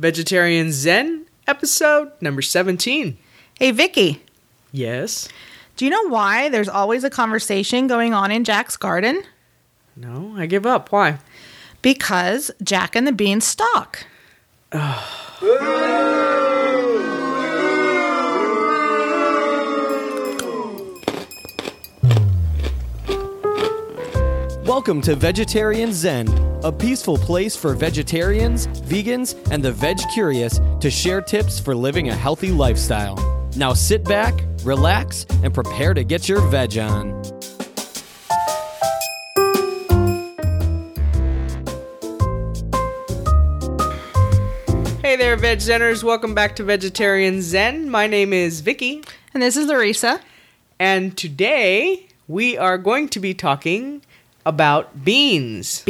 Vegetarian 0.00 0.72
Zen 0.72 1.26
episode 1.46 2.10
number 2.22 2.40
17. 2.40 3.18
Hey, 3.58 3.70
Vicky, 3.70 4.22
Yes? 4.72 5.28
do 5.76 5.84
you 5.84 5.90
know 5.90 6.08
why 6.08 6.48
there's 6.48 6.70
always 6.70 7.04
a 7.04 7.10
conversation 7.10 7.86
going 7.86 8.14
on 8.14 8.30
in 8.30 8.44
Jack's 8.44 8.78
garden? 8.78 9.22
No, 9.94 10.32
I 10.38 10.46
give 10.46 10.64
up. 10.64 10.90
Why? 10.90 11.18
Because 11.82 12.50
Jack 12.62 12.96
and 12.96 13.06
the 13.06 13.12
Beans 13.12 13.44
stalk. 13.46 14.06
Welcome 24.66 25.00
to 25.02 25.14
Vegetarian 25.14 25.92
Zen, 25.92 26.26
a 26.62 26.70
peaceful 26.72 27.16
place 27.16 27.56
for 27.56 27.74
vegetarians, 27.74 28.66
vegans, 28.66 29.34
and 29.50 29.62
the 29.62 29.72
veg 29.72 29.98
curious 30.12 30.60
to 30.80 30.90
share 30.90 31.20
tips 31.20 31.58
for 31.58 31.74
living 31.74 32.08
a 32.10 32.14
healthy 32.14 32.50
lifestyle. 32.50 33.16
Now 33.56 33.72
sit 33.72 34.04
back, 34.04 34.34
relax, 34.64 35.26
and 35.42 35.52
prepare 35.54 35.94
to 35.94 36.04
get 36.04 36.28
your 36.28 36.40
veg 36.42 36.76
on. 36.78 37.20
Hey 45.02 45.16
there, 45.16 45.34
Veg 45.36 45.58
Zeners. 45.58 46.04
Welcome 46.04 46.34
back 46.34 46.54
to 46.56 46.64
Vegetarian 46.64 47.40
Zen. 47.42 47.90
My 47.90 48.06
name 48.06 48.32
is 48.32 48.60
Vicky, 48.60 49.02
And 49.32 49.42
this 49.42 49.56
is 49.56 49.66
Larissa. 49.66 50.20
and 50.78 51.16
today 51.16 52.06
we 52.28 52.56
are 52.58 52.76
going 52.78 53.08
to 53.08 53.18
be 53.18 53.32
talking 53.34 54.02
about 54.50 55.04
beans. 55.04 55.80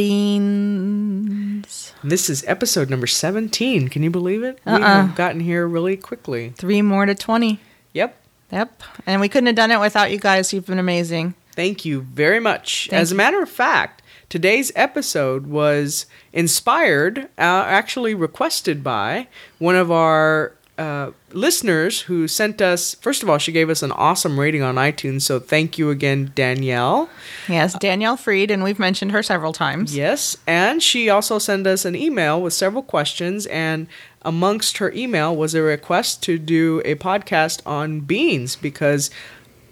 Beans. 0.81 1.93
This 2.05 2.29
is 2.29 2.45
episode 2.47 2.91
number 2.91 3.07
17. 3.07 3.89
Can 3.89 4.03
you 4.03 4.11
believe 4.11 4.43
it? 4.43 4.61
We 4.67 4.73
Uh-uh. 4.73 5.07
have 5.07 5.15
gotten 5.15 5.41
here 5.41 5.67
really 5.67 5.97
quickly. 5.97 6.51
Three 6.57 6.83
more 6.83 7.07
to 7.07 7.15
20. 7.15 7.59
Yep. 7.95 8.17
Yep. 8.53 8.83
And 9.07 9.21
we 9.23 9.31
couldn't 9.31 9.47
have 9.47 9.57
done 9.57 9.71
it 9.71 9.81
without 9.81 10.11
you 10.11 10.19
guys. 10.19 10.53
You've 10.53 10.67
been 10.67 10.79
amazing. 10.79 11.33
Thank 11.53 11.87
you 11.87 12.03
very 12.03 12.39
much. 12.39 12.89
Thank 12.91 13.01
As 13.01 13.13
a 13.13 13.15
matter 13.15 13.43
of 13.43 13.49
fact, 13.49 14.03
today's 14.29 14.71
episode 14.77 15.47
was 15.47 16.05
inspired, 16.35 17.21
uh, 17.39 17.65
actually 17.67 18.15
requested 18.15 18.85
by 18.85 19.27
one 19.59 19.75
of 19.75 19.91
our 19.91 20.53
uh, 20.81 21.13
listeners 21.33 22.01
who 22.01 22.27
sent 22.27 22.63
us. 22.63 22.95
First 22.95 23.23
of 23.23 23.29
all, 23.29 23.37
she 23.37 23.53
gave 23.53 23.69
us 23.69 23.83
an 23.83 23.93
awesome 23.93 24.41
rating 24.41 24.63
on 24.63 24.77
iTunes, 24.77 25.23
so 25.23 25.39
thank 25.39 25.77
you 25.77 25.91
again, 25.91 26.33
Danielle. 26.35 27.11
Yes, 27.49 27.79
Danielle 27.79 28.17
Freed, 28.17 28.51
and 28.51 28.65
we've 28.65 28.79
mentioned 28.79 29.13
her 29.13 29.23
several 29.23 29.53
times. 29.53 29.95
Yes, 29.95 30.39
and 30.47 30.83
she 30.83 31.11
also 31.11 31.39
sent 31.39 31.67
us 31.67 31.85
an 31.85 31.95
email 31.95 32.41
with 32.41 32.55
several 32.55 32.83
questions, 32.83 33.45
and 33.47 33.89
amongst 34.23 34.79
her 34.79 34.91
email 34.93 35.37
was 35.37 35.55
a 35.55 35.61
request 35.61 36.23
to 36.23 36.39
do 36.39 36.81
a 36.87 36.95
podcast 36.95 37.61
on 37.67 38.01
beans 38.01 38.57
because 38.57 39.11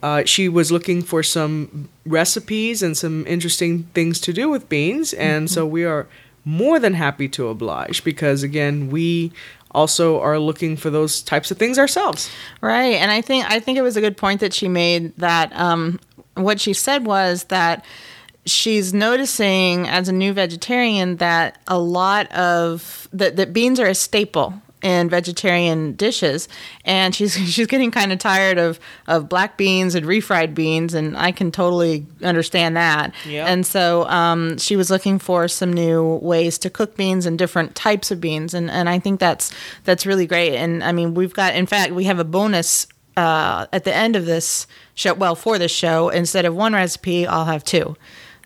uh, 0.03 0.25
she 0.25 0.47
was 0.47 0.71
looking 0.71 1.01
for 1.01 1.23
some 1.23 1.89
recipes 2.05 2.83
and 2.83 2.99
some 2.99 3.27
interesting 3.27 3.85
things 3.95 4.21
to 4.21 4.35
do 4.35 4.51
with 4.51 4.69
beans, 4.69 5.15
and 5.15 5.51
so 5.51 5.65
we 5.65 5.87
are 5.87 6.07
more 6.45 6.79
than 6.79 6.95
happy 6.95 7.29
to 7.29 7.49
oblige 7.49 8.03
because 8.05 8.43
again 8.43 8.89
we 8.91 9.31
also 9.73 10.21
are 10.21 10.39
looking 10.39 10.77
for 10.77 10.91
those 10.91 11.23
types 11.23 11.51
of 11.51 11.59
things 11.59 11.79
ourselves. 11.79 12.31
Right, 12.61 12.95
and 12.95 13.11
I 13.11 13.21
think 13.21 13.51
I 13.51 13.61
think 13.61 13.79
it 13.79 13.83
was 13.83 13.97
a 13.97 14.01
good 14.01 14.17
point 14.17 14.41
that 14.41 14.55
she 14.55 14.69
made 14.69 15.17
that 15.17 15.53
um, 15.55 16.01
what 16.35 16.61
she 16.61 16.73
said 16.73 17.05
was 17.07 17.45
that 17.45 17.85
she's 18.47 18.95
noticing 18.95 19.87
as 19.89 20.09
a 20.09 20.13
new 20.13 20.33
vegetarian 20.33 21.17
that 21.17 21.61
a 21.67 21.79
lot 21.79 22.31
of 22.33 23.09
that, 23.13 23.37
that 23.37 23.53
beans 23.53 23.79
are 23.79 23.87
a 23.87 23.95
staple 23.95 24.55
in 24.83 25.09
vegetarian 25.09 25.93
dishes 25.95 26.49
and 26.85 27.15
she's 27.15 27.35
she's 27.53 27.67
getting 27.67 27.91
kind 27.91 28.13
of 28.13 28.19
tired 28.19 28.59
of 28.59 28.79
of 29.07 29.29
black 29.29 29.57
beans 29.57 29.95
and 29.95 30.07
refried 30.07 30.55
beans 30.55 30.95
and 30.95 31.17
I 31.17 31.33
can 31.33 31.51
totally 31.51 32.07
understand 32.23 32.77
that. 32.77 33.15
Yeah. 33.27 33.47
And 33.47 33.67
so 33.67 34.07
um, 34.09 34.59
she 34.59 34.77
was 34.77 34.91
looking 34.91 35.19
for 35.19 35.49
some 35.49 35.73
new 35.73 36.17
ways 36.23 36.59
to 36.59 36.71
cook 36.71 36.97
beans 36.97 37.27
and 37.27 37.39
different 37.39 37.75
types 37.75 38.11
of 38.11 38.21
beans 38.21 38.55
and, 38.55 38.71
and 38.71 38.89
I 38.89 38.99
think 38.99 39.21
that's 39.21 39.51
that's 39.85 40.07
really 40.07 40.27
great 40.27 40.55
and 40.55 40.83
I 40.85 40.93
mean 40.93 41.15
we've 41.15 41.35
got 41.35 41.55
in 41.55 41.67
fact 41.67 41.93
we 41.93 42.05
have 42.05 42.19
a 42.19 42.25
bonus 42.25 42.87
uh, 43.17 43.67
at 43.73 43.85
the 43.85 43.95
end 43.95 44.15
of 44.15 44.27
this 44.27 44.67
show 44.95 45.15
well 45.15 45.35
for 45.35 45.59
this 45.59 45.73
show 45.73 46.09
instead 46.09 46.45
of 46.45 46.55
one 46.55 46.73
recipe 46.73 47.27
I'll 47.27 47.47
have 47.47 47.65
two 47.65 47.97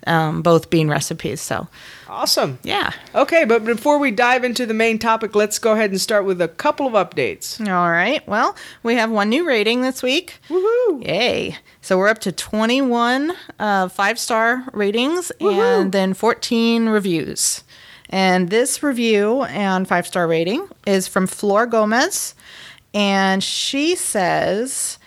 um, 0.06 0.42
both 0.42 0.70
bean 0.70 0.88
recipes 0.88 1.40
so 1.40 1.68
Awesome. 2.12 2.58
yeah 2.62 2.92
Okay, 3.14 3.44
but 3.44 3.64
before 3.64 3.98
we 3.98 4.10
dive 4.10 4.44
into 4.44 4.66
the 4.66 4.74
main 4.74 4.98
topic, 4.98 5.34
let's 5.34 5.58
go 5.58 5.72
ahead 5.72 5.90
and 5.90 6.00
start 6.00 6.24
with 6.24 6.40
a 6.42 6.48
couple 6.48 6.86
of 6.86 6.92
updates. 6.92 7.58
all 7.60 7.90
right 7.90 8.26
well 8.28 8.54
we 8.82 8.94
have 8.96 9.10
one 9.10 9.28
new 9.30 9.46
rating 9.46 9.80
this 9.80 10.02
week 10.02 10.38
Woohoo! 10.48 11.04
Yay. 11.04 11.56
So 11.80 11.96
we're 11.98 12.08
up 12.08 12.18
to 12.20 12.30
21 12.32 13.32
uh, 13.58 13.88
five 13.88 14.18
star 14.18 14.64
ratings 14.72 15.32
and 15.40 15.90
then 15.92 16.14
14 16.14 16.88
reviews. 16.88 17.64
And 18.10 18.50
this 18.50 18.82
review 18.82 19.42
and 19.44 19.88
five 19.88 20.06
star 20.06 20.26
rating 20.28 20.68
is 20.86 21.08
from 21.08 21.26
Flor 21.26 21.64
Gomez. 21.66 22.34
And 22.94 23.42
she 23.42 23.96
says 23.96 24.98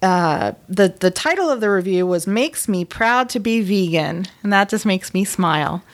uh, 0.00 0.52
the, 0.68 0.94
the 0.98 1.10
title 1.10 1.50
of 1.50 1.60
the 1.60 1.70
review 1.70 2.06
was 2.06 2.26
Makes 2.26 2.68
Me 2.68 2.84
Proud 2.86 3.28
to 3.30 3.38
Be 3.38 3.60
Vegan. 3.60 4.26
And 4.42 4.52
that 4.52 4.70
just 4.70 4.86
makes 4.86 5.12
me 5.12 5.24
smile. 5.24 5.84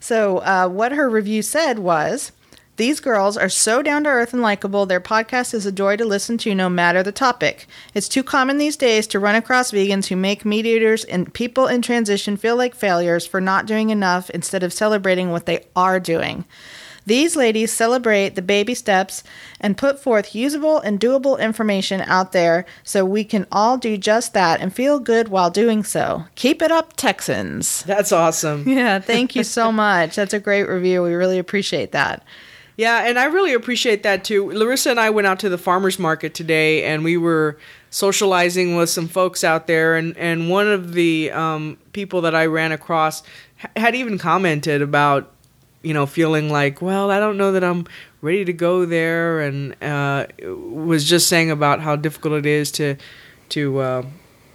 So, 0.00 0.38
uh, 0.38 0.68
what 0.68 0.92
her 0.92 1.08
review 1.08 1.42
said 1.42 1.78
was 1.78 2.32
These 2.76 3.00
girls 3.00 3.36
are 3.36 3.50
so 3.50 3.82
down 3.82 4.04
to 4.04 4.10
earth 4.10 4.32
and 4.32 4.40
likable. 4.40 4.86
Their 4.86 5.02
podcast 5.02 5.52
is 5.52 5.66
a 5.66 5.72
joy 5.72 5.96
to 5.96 6.04
listen 6.06 6.38
to 6.38 6.54
no 6.54 6.70
matter 6.70 7.02
the 7.02 7.12
topic. 7.12 7.66
It's 7.92 8.08
too 8.08 8.22
common 8.22 8.56
these 8.56 8.78
days 8.78 9.06
to 9.08 9.18
run 9.18 9.34
across 9.34 9.70
vegans 9.70 10.06
who 10.06 10.16
make 10.16 10.46
meat 10.46 10.64
eaters 10.64 11.04
and 11.04 11.32
people 11.34 11.66
in 11.66 11.82
transition 11.82 12.38
feel 12.38 12.56
like 12.56 12.74
failures 12.74 13.26
for 13.26 13.38
not 13.38 13.66
doing 13.66 13.90
enough 13.90 14.30
instead 14.30 14.62
of 14.62 14.72
celebrating 14.72 15.30
what 15.30 15.44
they 15.44 15.66
are 15.76 16.00
doing. 16.00 16.46
These 17.10 17.34
ladies 17.34 17.72
celebrate 17.72 18.36
the 18.36 18.40
baby 18.40 18.72
steps 18.72 19.24
and 19.60 19.76
put 19.76 19.98
forth 20.00 20.32
usable 20.32 20.78
and 20.78 21.00
doable 21.00 21.40
information 21.40 22.02
out 22.02 22.30
there 22.30 22.64
so 22.84 23.04
we 23.04 23.24
can 23.24 23.48
all 23.50 23.78
do 23.78 23.96
just 23.96 24.32
that 24.34 24.60
and 24.60 24.72
feel 24.72 25.00
good 25.00 25.26
while 25.26 25.50
doing 25.50 25.82
so. 25.82 26.26
Keep 26.36 26.62
it 26.62 26.70
up, 26.70 26.92
Texans. 26.96 27.82
That's 27.82 28.12
awesome. 28.12 28.64
Yeah, 28.68 29.00
thank 29.00 29.34
you 29.34 29.42
so 29.42 29.72
much. 29.72 30.14
That's 30.14 30.32
a 30.32 30.38
great 30.38 30.68
review. 30.68 31.02
We 31.02 31.14
really 31.14 31.40
appreciate 31.40 31.90
that. 31.90 32.22
Yeah, 32.76 33.00
and 33.00 33.18
I 33.18 33.24
really 33.24 33.54
appreciate 33.54 34.04
that 34.04 34.22
too. 34.22 34.48
Larissa 34.52 34.90
and 34.90 35.00
I 35.00 35.10
went 35.10 35.26
out 35.26 35.40
to 35.40 35.48
the 35.48 35.58
farmers 35.58 35.98
market 35.98 36.32
today, 36.32 36.84
and 36.84 37.02
we 37.02 37.16
were 37.16 37.58
socializing 37.90 38.76
with 38.76 38.88
some 38.88 39.08
folks 39.08 39.42
out 39.42 39.66
there, 39.66 39.96
and 39.96 40.16
and 40.16 40.48
one 40.48 40.68
of 40.68 40.92
the 40.92 41.32
um, 41.32 41.76
people 41.92 42.20
that 42.20 42.36
I 42.36 42.46
ran 42.46 42.70
across 42.70 43.24
had 43.76 43.96
even 43.96 44.16
commented 44.16 44.80
about, 44.80 45.32
you 45.82 45.94
know, 45.94 46.06
feeling 46.06 46.50
like, 46.50 46.82
well, 46.82 47.10
I 47.10 47.18
don't 47.20 47.36
know 47.38 47.52
that 47.52 47.64
I'm 47.64 47.86
ready 48.22 48.44
to 48.44 48.52
go 48.52 48.84
there, 48.84 49.40
and 49.40 49.74
uh, 49.82 50.26
was 50.46 51.04
just 51.08 51.28
saying 51.28 51.50
about 51.50 51.80
how 51.80 51.96
difficult 51.96 52.34
it 52.34 52.46
is 52.46 52.70
to 52.72 52.96
to 53.50 53.78
uh, 53.78 54.02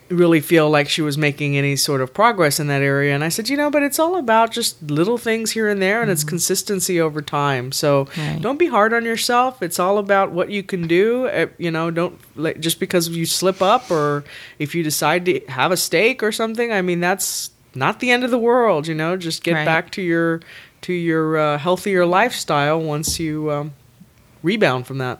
really 0.09 0.40
feel 0.40 0.69
like 0.69 0.88
she 0.88 1.02
was 1.02 1.18
making 1.18 1.58
any 1.58 1.75
sort 1.75 2.00
of 2.00 2.13
progress 2.13 2.59
in 2.59 2.68
that 2.68 2.84
area. 2.84 3.13
And 3.16 3.24
I 3.24 3.30
said, 3.30 3.50
you 3.50 3.58
know, 3.58 3.72
but 3.72 3.81
it's 3.81 3.97
all 3.97 4.18
about 4.18 4.52
just 4.52 4.80
little 4.84 5.18
things 5.18 5.50
here 5.52 5.68
and 5.68 5.81
there, 5.81 6.02
and 6.03 6.12
it's 6.12 6.24
consistency 6.24 7.02
over 7.02 7.22
time. 7.24 7.72
So 7.72 8.07
Right. 8.16 8.38
don't 8.40 8.59
be 8.59 8.68
hard 8.68 8.94
on 8.94 9.03
yourself. 9.03 9.63
It's 9.63 9.80
all 9.80 9.97
about 9.97 10.31
what 10.31 10.52
you 10.52 10.62
can 10.62 10.86
do. 10.88 11.25
Uh, 11.28 11.47
You 11.57 11.72
know, 11.72 11.90
don't 11.90 12.19
like 12.36 12.59
just 12.59 12.80
because 12.80 13.09
you 13.09 13.25
slip 13.25 13.62
up 13.63 13.90
or 13.90 14.24
if 14.59 14.75
you 14.75 14.84
decide 14.84 15.25
to 15.25 15.40
have 15.50 15.72
a 15.72 15.78
steak 15.78 16.22
or 16.22 16.31
something. 16.31 16.72
I 16.72 16.84
mean, 16.84 17.00
that's 17.00 17.50
not 17.74 18.00
the 18.00 18.12
end 18.12 18.24
of 18.24 18.30
the 18.31 18.38
world. 18.38 18.88
You 18.88 18.94
know, 18.96 19.18
just 19.18 19.44
get 19.44 19.53
Right. 19.56 19.66
back 19.66 19.92
to 19.94 20.02
your 20.03 20.40
to 20.85 20.94
your 20.94 21.38
uh, 21.38 21.57
healthier 21.57 22.06
lifestyle 22.06 22.79
once 22.79 23.19
you 23.19 23.51
um, 23.51 23.73
rebound 24.44 24.86
from 24.86 25.00
that. 25.00 25.19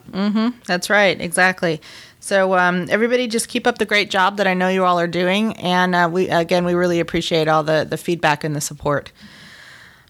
That's 0.66 0.88
right, 0.88 1.20
exactly. 1.20 1.80
So 2.20 2.54
um, 2.54 2.86
everybody, 2.88 3.26
just 3.26 3.48
keep 3.48 3.66
up 3.66 3.78
the 3.78 3.84
great 3.84 4.08
job 4.08 4.36
that 4.36 4.46
I 4.46 4.54
know 4.54 4.68
you 4.68 4.84
all 4.84 4.98
are 4.98 5.08
doing, 5.08 5.54
and 5.54 5.94
uh, 5.94 6.08
we 6.12 6.28
again 6.28 6.64
we 6.64 6.74
really 6.74 7.00
appreciate 7.00 7.48
all 7.48 7.64
the 7.64 7.84
the 7.88 7.96
feedback 7.96 8.44
and 8.44 8.54
the 8.54 8.60
support. 8.60 9.10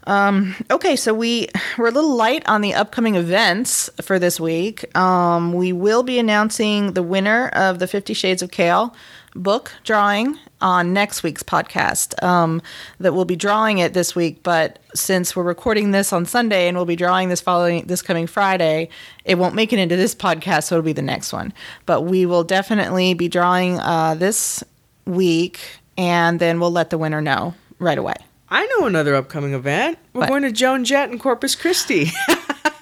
Um, 0.07 0.55
okay, 0.71 0.95
so 0.95 1.15
we 1.15 1.49
we're 1.79 1.89
a 1.89 1.91
little 1.91 2.15
light 2.15 2.47
on 2.47 2.61
the 2.61 2.75
upcoming 2.75 3.17
events 3.17 3.89
for 4.03 4.19
this 4.19 4.39
week. 4.39 4.95
Um, 4.97 5.55
we 5.55 5.73
will 5.73 6.03
be 6.03 6.19
announcing 6.19 6.93
the 6.93 7.03
winner 7.03 7.49
of 7.49 7.79
the 7.79 7.87
Fifty 7.87 8.15
Shades 8.15 8.43
of 8.43 8.51
Kale 8.51 8.95
book 9.43 9.73
drawing 9.85 10.39
on 10.61 10.93
next 10.93 11.23
week's 11.23 11.43
podcast. 11.43 12.21
Um, 12.23 12.63
that 12.99 13.13
we'll 13.15 13.25
be 13.25 13.37
drawing 13.37 13.79
it 13.79 13.93
this 13.95 14.15
week, 14.15 14.43
but 14.43 14.79
since 14.95 15.37
we're 15.37 15.43
recording 15.43 15.91
this 15.91 16.13
on 16.13 16.25
Sunday 16.27 16.69
and 16.69 16.77
we'll 16.77 16.87
be 16.87 16.97
drawing 16.97 17.29
this 17.29 17.41
following 17.41 17.87
this 17.87 18.03
coming 18.03 18.27
Friday, 18.27 18.89
it 19.25 19.37
won't 19.37 19.55
make 19.55 19.73
it 19.73 19.79
into 19.79 19.97
this 19.97 20.15
podcast, 20.15 20.65
so 20.65 20.77
it'll 20.77 20.85
be 20.85 20.93
the 20.93 21.03
next 21.03 21.33
one. 21.33 21.53
But 21.85 22.03
we 22.03 22.27
will 22.27 22.45
definitely 22.45 23.15
be 23.15 23.29
drawing 23.29 23.79
uh, 23.79 24.15
this 24.15 24.65
week, 25.05 25.61
and 25.99 26.41
then 26.41 26.59
we'll 26.61 26.73
let 26.73 26.91
the 26.91 26.99
winner 26.99 27.21
know 27.21 27.55
right 27.79 27.99
away. 27.99 28.15
I 28.49 28.65
know 28.67 28.87
another 28.87 29.15
upcoming 29.17 29.55
event. 29.55 29.99
We're 30.13 30.21
What? 30.21 30.29
going 30.29 30.43
to 30.43 30.53
Joan 30.53 30.85
Jett 30.85 31.11
in 31.11 31.19
Corpus 31.19 31.55
Christi. 31.55 32.11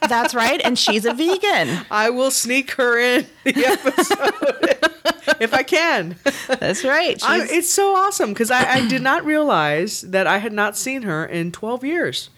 That's 0.08 0.34
right. 0.34 0.60
And 0.64 0.78
she's 0.78 1.04
a 1.04 1.12
vegan. 1.14 1.84
I 1.90 2.10
will 2.10 2.30
sneak 2.30 2.72
her 2.72 2.98
in 2.98 3.26
the 3.44 3.66
episode 3.66 5.40
if 5.40 5.52
I 5.54 5.62
can. 5.62 6.16
That's 6.48 6.84
right. 6.84 7.18
I, 7.22 7.46
it's 7.50 7.70
so 7.70 7.94
awesome 7.96 8.30
because 8.30 8.50
I, 8.50 8.74
I 8.74 8.88
did 8.88 9.02
not 9.02 9.24
realize 9.24 10.02
that 10.02 10.26
I 10.26 10.38
had 10.38 10.52
not 10.52 10.76
seen 10.76 11.02
her 11.02 11.24
in 11.24 11.52
12 11.52 11.84
years. 11.84 12.30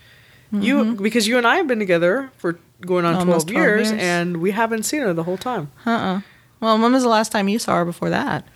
You 0.53 0.95
because 0.95 1.27
you 1.27 1.37
and 1.39 1.47
I 1.47 1.57
have 1.57 1.67
been 1.67 1.81
together 1.81 2.31
for 2.39 2.59
going 2.81 3.05
on 3.05 3.15
12, 3.25 3.27
Mm-hmm. 3.27 3.51
12 3.51 3.51
years, 3.51 3.91
years. 3.91 4.03
and 4.03 4.37
we 4.39 4.53
haven't 4.53 4.85
seen 4.85 5.01
her 5.03 5.13
the 5.13 5.25
whole 5.25 5.37
time. 5.37 5.71
Uh 5.85 5.91
uh. 5.91 6.21
Well, 6.61 6.79
when 6.79 6.93
was 6.93 7.03
the 7.03 7.09
last 7.11 7.33
time 7.33 7.49
you 7.49 7.59
saw 7.59 7.77
her 7.77 7.85
before 7.85 8.09
that? 8.11 8.47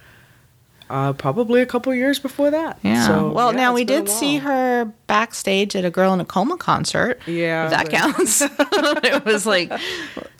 Uh, 0.91 1.13
probably 1.13 1.63
a 1.63 1.67
couple 1.67 1.95
years 1.95 2.19
before 2.19 2.51
that. 2.51 2.77
Yeah. 2.83 3.07
So, 3.07 3.31
well, 3.31 3.53
yeah, 3.53 3.61
now 3.61 3.75
we 3.75 3.85
did 3.85 4.09
see 4.09 4.39
her 4.39 4.93
backstage 5.07 5.77
at 5.77 5.85
a 5.85 5.91
Girl 5.91 6.13
in 6.13 6.19
a 6.21 6.25
Coma 6.25 6.57
concert. 6.57 7.21
Yeah, 7.27 7.67
If 7.67 7.71
that 7.71 7.85
but- 7.85 7.93
counts. 7.93 8.43
it 9.05 9.25
was 9.25 9.47
like 9.47 9.73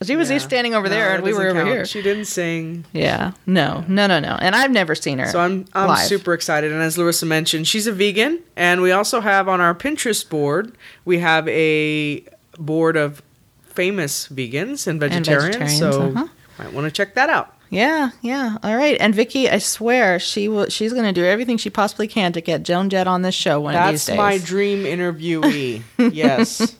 she 0.03 0.17
was 0.17 0.29
Yeah. 0.29 0.39
standing 0.39 0.75
over 0.75 0.89
No, 0.89 0.95
there 0.95 1.15
and 1.15 1.23
we 1.23 1.33
were 1.33 1.47
over 1.51 1.61
count. 1.61 1.69
here. 1.69 1.85
She 1.85 2.03
didn't 2.03 2.25
sing. 2.25 2.85
Yeah. 2.93 3.33
No, 3.47 3.85
no, 3.87 4.09
no, 4.09 4.19
no. 4.19 4.37
And 4.41 4.57
I've 4.57 4.73
never 4.73 4.97
seen 4.97 5.19
her. 5.21 5.27
So 5.29 5.39
I'm 5.39 5.67
I'm 5.73 5.89
live. 5.89 6.07
super 6.09 6.33
excited. 6.35 6.73
And 6.73 6.83
as 6.83 6.99
Larissa 6.99 7.27
mentioned, 7.27 7.69
she's 7.69 7.87
a 7.87 7.93
vegan, 7.93 8.41
and 8.57 8.83
we 8.83 8.91
also 8.91 9.21
have 9.21 9.49
on 9.49 9.61
our 9.61 9.75
Pinterest 9.75 10.29
board 10.29 10.77
we 11.05 11.19
have 11.21 11.47
a 11.49 12.25
board 12.59 12.97
of 12.97 13.23
famous 13.63 14.27
vegans 14.29 14.87
and 14.89 14.99
vegetarians. 14.99 15.57
vegetarians, 15.57 15.79
so 15.79 16.03
uh-huh. 16.11 16.27
might 16.59 16.73
want 16.73 16.87
to 16.87 16.91
check 16.91 17.15
that 17.15 17.31
out. 17.31 17.55
Yeah, 17.71 18.11
yeah. 18.21 18.57
All 18.65 18.77
right. 18.77 18.97
And 19.01 19.15
Vicky, 19.15 19.49
I 19.49 19.59
swear 19.59 20.19
she 20.19 20.49
will. 20.49 20.69
She's 20.69 20.93
going 20.93 21.07
to 21.07 21.13
do 21.13 21.25
everything 21.25 21.57
she 21.57 21.71
possibly 21.71 22.09
can 22.09 22.33
to 22.33 22.41
get 22.41 22.65
Joan 22.65 22.91
Jett 22.91 23.07
on 23.07 23.23
this 23.23 23.35
show 23.35 23.61
one 23.61 23.77
of 23.77 23.91
these 23.93 24.05
days. 24.05 24.17
That's 24.17 24.19
my 24.19 24.39
dream 24.39 24.83
interviewee. 24.83 25.83
yes. 26.13 26.77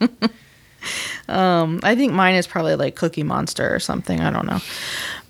Um, 1.29 1.79
I 1.85 1.95
think 1.95 2.13
mine 2.13 2.35
is 2.35 2.49
probably 2.49 2.75
like 2.75 2.97
Cookie 2.97 3.23
Monster 3.23 3.73
or 3.73 3.79
something. 3.79 4.21
I 4.21 4.31
don't 4.31 4.47
know. 4.47 4.61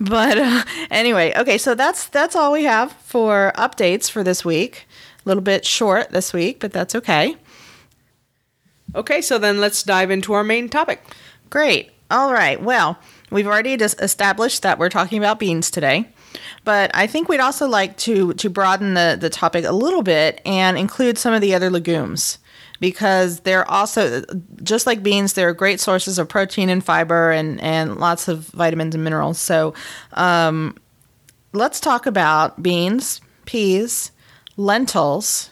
But 0.00 0.38
uh, 0.38 0.64
anyway, 0.90 1.34
okay. 1.36 1.58
So 1.58 1.74
that's 1.74 2.06
that's 2.06 2.34
all 2.34 2.52
we 2.52 2.64
have 2.64 2.92
for 2.92 3.52
updates 3.56 4.10
for 4.10 4.24
this 4.24 4.44
week. 4.44 4.86
A 5.24 5.28
little 5.28 5.42
bit 5.42 5.66
short 5.66 6.10
this 6.10 6.32
week, 6.32 6.60
but 6.60 6.72
that's 6.72 6.94
okay. 6.94 7.36
Okay, 8.94 9.20
so 9.20 9.38
then 9.38 9.60
let's 9.60 9.82
dive 9.82 10.10
into 10.10 10.32
our 10.32 10.42
main 10.42 10.68
topic. 10.70 11.04
Great. 11.50 11.90
All 12.10 12.32
right. 12.32 12.60
Well, 12.60 12.98
we've 13.30 13.46
already 13.46 13.76
just 13.76 14.00
established 14.00 14.62
that 14.62 14.78
we're 14.78 14.88
talking 14.88 15.18
about 15.18 15.38
beans 15.38 15.70
today, 15.70 16.08
but 16.64 16.90
I 16.94 17.06
think 17.06 17.28
we'd 17.28 17.40
also 17.40 17.66
like 17.68 17.96
to 17.98 18.34
to 18.34 18.50
broaden 18.50 18.94
the 18.94 19.16
the 19.20 19.30
topic 19.30 19.64
a 19.64 19.72
little 19.72 20.02
bit 20.02 20.40
and 20.44 20.76
include 20.76 21.18
some 21.18 21.32
of 21.32 21.40
the 21.40 21.54
other 21.54 21.70
legumes 21.70 22.38
because 22.80 23.40
they're 23.40 23.70
also 23.70 24.24
just 24.62 24.86
like 24.86 25.02
beans 25.02 25.34
they're 25.34 25.52
great 25.52 25.78
sources 25.78 26.18
of 26.18 26.28
protein 26.28 26.68
and 26.68 26.84
fiber 26.84 27.30
and 27.30 27.60
and 27.60 27.98
lots 27.98 28.26
of 28.26 28.46
vitamins 28.48 28.94
and 28.94 29.04
minerals. 29.04 29.38
So 29.38 29.74
um, 30.14 30.76
let's 31.52 31.78
talk 31.78 32.06
about 32.06 32.62
beans 32.62 33.20
peas 33.44 34.10
lentils 34.56 35.50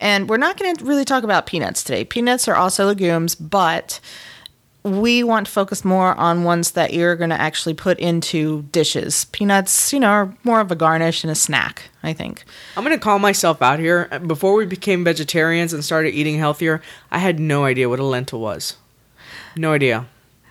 and 0.00 0.28
we're 0.28 0.38
not 0.38 0.58
going 0.58 0.74
to 0.76 0.84
really 0.84 1.04
talk 1.04 1.24
about 1.24 1.46
peanuts 1.46 1.84
today. 1.84 2.04
Peanuts 2.04 2.48
are 2.48 2.56
also 2.56 2.86
legumes 2.86 3.34
but 3.34 4.00
we 4.82 5.22
want 5.22 5.46
to 5.46 5.52
focus 5.52 5.84
more 5.84 6.14
on 6.14 6.44
ones 6.44 6.70
that 6.72 6.94
you're 6.94 7.14
going 7.16 7.30
to 7.30 7.40
actually 7.40 7.74
put 7.74 7.98
into 7.98 8.62
dishes. 8.72 9.26
Peanuts, 9.26 9.92
you 9.92 10.00
know, 10.00 10.08
are 10.08 10.34
more 10.42 10.60
of 10.60 10.70
a 10.70 10.76
garnish 10.76 11.22
and 11.22 11.30
a 11.30 11.34
snack, 11.34 11.90
I 12.02 12.12
think. 12.14 12.44
I'm 12.76 12.84
going 12.84 12.96
to 12.96 13.02
call 13.02 13.18
myself 13.18 13.60
out 13.60 13.78
here. 13.78 14.06
Before 14.26 14.54
we 14.54 14.64
became 14.66 15.04
vegetarians 15.04 15.72
and 15.74 15.84
started 15.84 16.14
eating 16.14 16.38
healthier, 16.38 16.80
I 17.10 17.18
had 17.18 17.38
no 17.38 17.64
idea 17.64 17.88
what 17.88 17.98
a 17.98 18.04
lentil 18.04 18.40
was. 18.40 18.76
No 19.56 19.72
idea. 19.72 20.06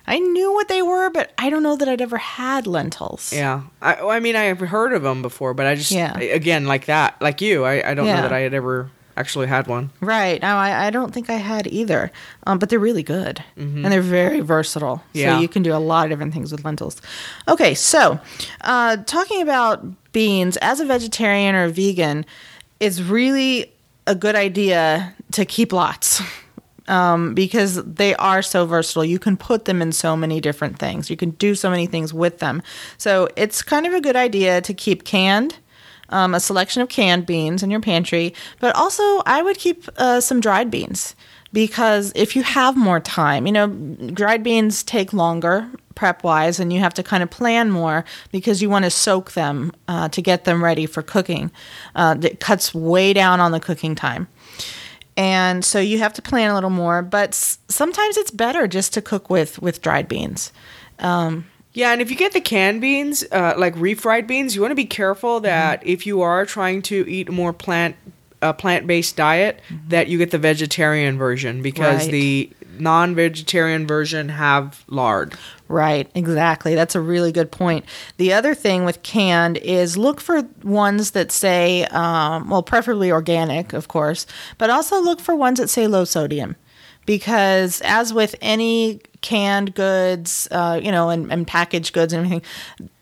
I 0.06 0.18
knew 0.18 0.52
what 0.52 0.68
they 0.68 0.82
were, 0.82 1.10
but 1.10 1.32
I 1.38 1.50
don't 1.50 1.62
know 1.62 1.76
that 1.76 1.88
I'd 1.88 2.00
ever 2.00 2.16
had 2.18 2.66
lentils. 2.66 3.32
Yeah. 3.32 3.62
I, 3.82 3.94
I 3.96 4.20
mean, 4.20 4.34
I 4.36 4.44
have 4.44 4.58
heard 4.60 4.92
of 4.92 5.02
them 5.02 5.22
before, 5.22 5.54
but 5.54 5.66
I 5.66 5.74
just, 5.76 5.90
Yeah. 5.92 6.18
again, 6.18 6.66
like 6.66 6.86
that, 6.86 7.20
like 7.20 7.40
you, 7.40 7.64
I, 7.64 7.90
I 7.90 7.94
don't 7.94 8.06
Yeah. 8.06 8.16
know 8.16 8.22
that 8.22 8.32
I 8.32 8.40
had 8.40 8.54
ever 8.54 8.90
actually 9.16 9.46
had 9.46 9.66
one. 9.66 9.90
Right. 10.00 10.40
No, 10.40 10.56
I, 10.56 10.86
I 10.86 10.90
don't 10.90 11.12
think 11.12 11.28
I 11.28 11.34
had 11.34 11.66
either. 11.66 12.10
Um, 12.46 12.58
but 12.58 12.68
they're 12.68 12.78
really 12.78 13.02
good. 13.02 13.42
And 13.56 13.92
they're 13.92 14.00
very 14.00 14.40
versatile. 14.40 15.02
Yeah. 15.12 15.36
So 15.36 15.40
you 15.42 15.48
can 15.48 15.62
do 15.62 15.74
a 15.74 15.78
lot 15.78 16.04
of 16.04 16.10
different 16.10 16.32
things 16.32 16.52
with 16.52 16.64
lentils. 16.64 17.00
Okay, 17.48 17.74
so 17.74 18.18
uh, 18.62 18.96
talking 18.98 19.42
about 19.42 19.84
beans, 20.12 20.56
as 20.58 20.80
a 20.80 20.84
vegetarian 20.84 21.54
or 21.54 21.64
a 21.64 21.70
vegan, 21.70 22.24
it's 22.78 23.00
really 23.00 23.72
a 24.06 24.14
good 24.14 24.34
idea 24.34 25.14
to 25.32 25.44
keep 25.44 25.72
lots. 25.72 26.22
Um, 26.88 27.34
because 27.34 27.84
they 27.84 28.16
are 28.16 28.42
so 28.42 28.66
versatile. 28.66 29.04
You 29.04 29.20
can 29.20 29.36
put 29.36 29.64
them 29.66 29.80
in 29.80 29.92
so 29.92 30.16
many 30.16 30.40
different 30.40 30.80
things. 30.80 31.08
You 31.08 31.16
can 31.16 31.30
do 31.30 31.54
so 31.54 31.70
many 31.70 31.86
things 31.86 32.12
with 32.12 32.40
them. 32.40 32.62
So 32.98 33.28
it's 33.36 33.62
kind 33.62 33.86
of 33.86 33.92
a 33.92 34.00
good 34.00 34.16
idea 34.16 34.60
to 34.62 34.74
keep 34.74 35.04
canned 35.04 35.58
um, 36.10 36.34
a 36.34 36.40
selection 36.40 36.82
of 36.82 36.88
canned 36.88 37.26
beans 37.26 37.62
in 37.62 37.70
your 37.70 37.80
pantry, 37.80 38.34
but 38.58 38.74
also 38.76 39.02
I 39.26 39.42
would 39.42 39.58
keep 39.58 39.88
uh, 39.96 40.20
some 40.20 40.40
dried 40.40 40.70
beans 40.70 41.14
because 41.52 42.12
if 42.14 42.36
you 42.36 42.42
have 42.42 42.76
more 42.76 43.00
time, 43.00 43.46
you 43.46 43.52
know, 43.52 43.66
dried 43.66 44.42
beans 44.42 44.82
take 44.82 45.12
longer 45.12 45.68
prep 45.94 46.22
wise 46.22 46.60
and 46.60 46.72
you 46.72 46.80
have 46.80 46.94
to 46.94 47.02
kind 47.02 47.22
of 47.22 47.30
plan 47.30 47.70
more 47.70 48.04
because 48.32 48.62
you 48.62 48.70
want 48.70 48.84
to 48.84 48.90
soak 48.90 49.32
them 49.32 49.72
uh, 49.88 50.08
to 50.08 50.22
get 50.22 50.44
them 50.44 50.62
ready 50.62 50.86
for 50.86 51.02
cooking. 51.02 51.50
Uh, 51.94 52.16
it 52.22 52.40
cuts 52.40 52.72
way 52.72 53.12
down 53.12 53.40
on 53.40 53.52
the 53.52 53.60
cooking 53.60 53.94
time. 53.94 54.28
And 55.16 55.64
so 55.64 55.78
you 55.78 55.98
have 55.98 56.14
to 56.14 56.22
plan 56.22 56.50
a 56.50 56.54
little 56.54 56.70
more, 56.70 57.02
but 57.02 57.34
sometimes 57.34 58.16
it's 58.16 58.30
better 58.30 58.66
just 58.66 58.94
to 58.94 59.02
cook 59.02 59.28
with 59.28 59.60
with 59.60 59.82
dried 59.82 60.08
beans. 60.08 60.52
Yeah, 61.72 61.92
and 61.92 62.00
if 62.02 62.10
you 62.10 62.16
get 62.16 62.32
the 62.32 62.40
canned 62.40 62.80
beans, 62.80 63.24
uh, 63.30 63.54
like 63.56 63.74
refried 63.76 64.26
beans, 64.26 64.54
you 64.56 64.60
want 64.60 64.72
to 64.72 64.76
be 64.76 64.84
careful 64.86 65.36
Mm-hmm. 65.36 65.44
that 65.44 65.86
if 65.86 66.06
you 66.06 66.20
are 66.22 66.44
trying 66.44 66.82
to 66.82 67.08
eat 67.08 67.28
a 67.28 67.32
more 67.32 67.52
plant 67.52 67.96
uh, 68.42 68.52
plant 68.54 68.86
based 68.86 69.16
diet, 69.16 69.60
that 69.88 70.08
you 70.08 70.16
get 70.18 70.30
the 70.30 70.38
vegetarian 70.38 71.18
version 71.18 71.62
because 71.62 72.02
Mm-hmm. 72.02 72.04
Right. 72.06 72.10
the 72.10 72.50
non 72.78 73.14
vegetarian 73.14 73.86
version 73.86 74.30
have 74.30 74.82
lard. 74.88 75.34
Right, 75.68 76.10
exactly. 76.14 76.74
That's 76.74 76.94
a 76.96 77.00
really 77.00 77.30
good 77.30 77.52
point. 77.52 77.84
The 78.16 78.32
other 78.32 78.54
thing 78.54 78.84
with 78.84 79.02
canned 79.02 79.58
is 79.58 79.96
look 79.98 80.20
for 80.20 80.42
ones 80.64 81.10
that 81.12 81.30
say, 81.30 81.84
um, 81.86 82.48
well, 82.50 82.62
preferably 82.62 83.12
organic, 83.12 83.72
of 83.74 83.86
course, 83.88 84.26
but 84.58 84.70
also 84.70 85.00
look 85.00 85.20
for 85.20 85.36
ones 85.36 85.60
that 85.60 85.68
say 85.70 85.86
low 85.86 86.04
sodium. 86.04 86.56
Because 87.10 87.80
as 87.84 88.14
with 88.14 88.36
any 88.40 89.00
canned 89.20 89.74
goods, 89.74 90.46
uh, 90.52 90.78
you 90.80 90.92
know, 90.92 91.08
and, 91.08 91.32
and 91.32 91.44
packaged 91.44 91.92
goods 91.92 92.12
and 92.12 92.24
everything, 92.24 92.42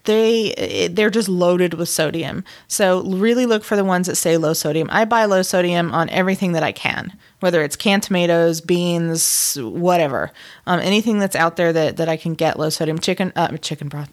they 0.05 0.89
they're 0.91 1.11
just 1.11 1.29
loaded 1.29 1.75
with 1.75 1.91
sodium. 1.91 2.43
So 2.69 3.03
really 3.03 3.45
look 3.45 3.65
for 3.65 3.77
the 3.77 3.85
ones 3.85 4.07
that 4.07 4.17
say 4.17 4.39
low 4.39 4.55
sodium. 4.55 4.89
I 4.91 5.05
buy 5.05 5.27
low 5.27 5.43
sodium 5.43 5.93
on 5.93 6.09
everything 6.09 6.53
that 6.53 6.63
I 6.63 6.73
can, 6.73 7.13
whether 7.41 7.63
it's 7.63 7.77
canned 7.77 8.03
tomatoes, 8.03 8.63
beans, 8.63 9.59
whatever, 9.61 10.31
um, 10.67 10.81
anything 10.81 11.19
that's 11.19 11.37
out 11.37 11.57
there 11.57 11.75
that, 11.75 11.99
that 11.99 12.09
I 12.09 12.17
can 12.17 12.33
get 12.33 12.59
low 12.59 12.71
sodium. 12.71 12.99
Chicken, 13.01 13.31
uh, 13.37 13.59
chicken 13.59 13.89
broth. 13.89 14.11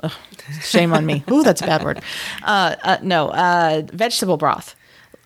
Shame 0.61 0.91
on 0.91 1.05
me. 1.05 1.23
Ooh, 1.31 1.41
that's 1.41 1.61
a 1.61 1.65
bad 1.65 1.85
word. 1.85 2.01
Uh, 2.43 2.75
uh, 2.83 2.97
no, 3.01 3.29
uh, 3.29 3.83
vegetable 3.93 4.35
broth. 4.35 4.75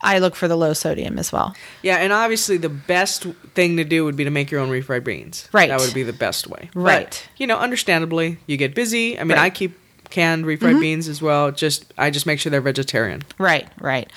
I 0.01 0.19
look 0.19 0.35
for 0.35 0.47
the 0.47 0.55
low 0.55 0.73
sodium 0.73 1.19
as 1.19 1.31
well. 1.31 1.55
Yeah, 1.81 1.97
and 1.97 2.13
obviously 2.13 2.57
the 2.57 2.69
best 2.69 3.23
thing 3.53 3.77
to 3.77 3.83
do 3.83 4.05
would 4.05 4.15
be 4.15 4.23
to 4.23 4.29
make 4.29 4.49
your 4.49 4.61
own 4.61 4.69
refried 4.69 5.03
beans. 5.03 5.49
Right. 5.51 5.69
That 5.69 5.79
would 5.79 5.93
be 5.93 6.03
the 6.03 6.13
best 6.13 6.47
way. 6.47 6.69
But, 6.73 6.81
Right. 6.81 7.29
you 7.37 7.45
know, 7.47 7.57
understandably, 7.57 8.37
you 8.47 8.55
get 8.57 8.73
busy. 8.75 9.17
I 9.19 9.23
mean, 9.23 9.31
Right. 9.31 9.35
Mm-hmm. 9.37 9.45
I 9.45 9.49
keep 9.49 9.79
canned 10.09 10.45
refried 10.45 10.79
beans 10.79 11.07
as 11.07 11.21
well. 11.21 11.51
Just 11.51 11.93
I 11.97 12.09
just 12.09 12.25
make 12.25 12.39
sure 12.39 12.49
they're 12.49 12.61
vegetarian. 12.61 13.21
Right, 13.37 13.67
right. 13.79 14.09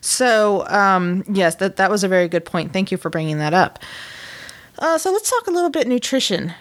So, 0.00 0.66
um, 0.68 1.24
yes, 1.28 1.56
that 1.56 1.76
that 1.76 1.90
was 1.90 2.02
a 2.04 2.08
very 2.08 2.28
good 2.28 2.44
point. 2.44 2.72
Thank 2.72 2.90
you 2.90 2.96
for 2.98 3.10
bringing 3.10 3.38
that 3.38 3.54
up. 3.54 3.78
Uh, 4.78 4.98
so 4.98 5.10
let's 5.12 5.30
talk 5.30 5.46
a 5.46 5.50
little 5.50 5.70
bit 5.70 5.86
nutrition 5.86 6.52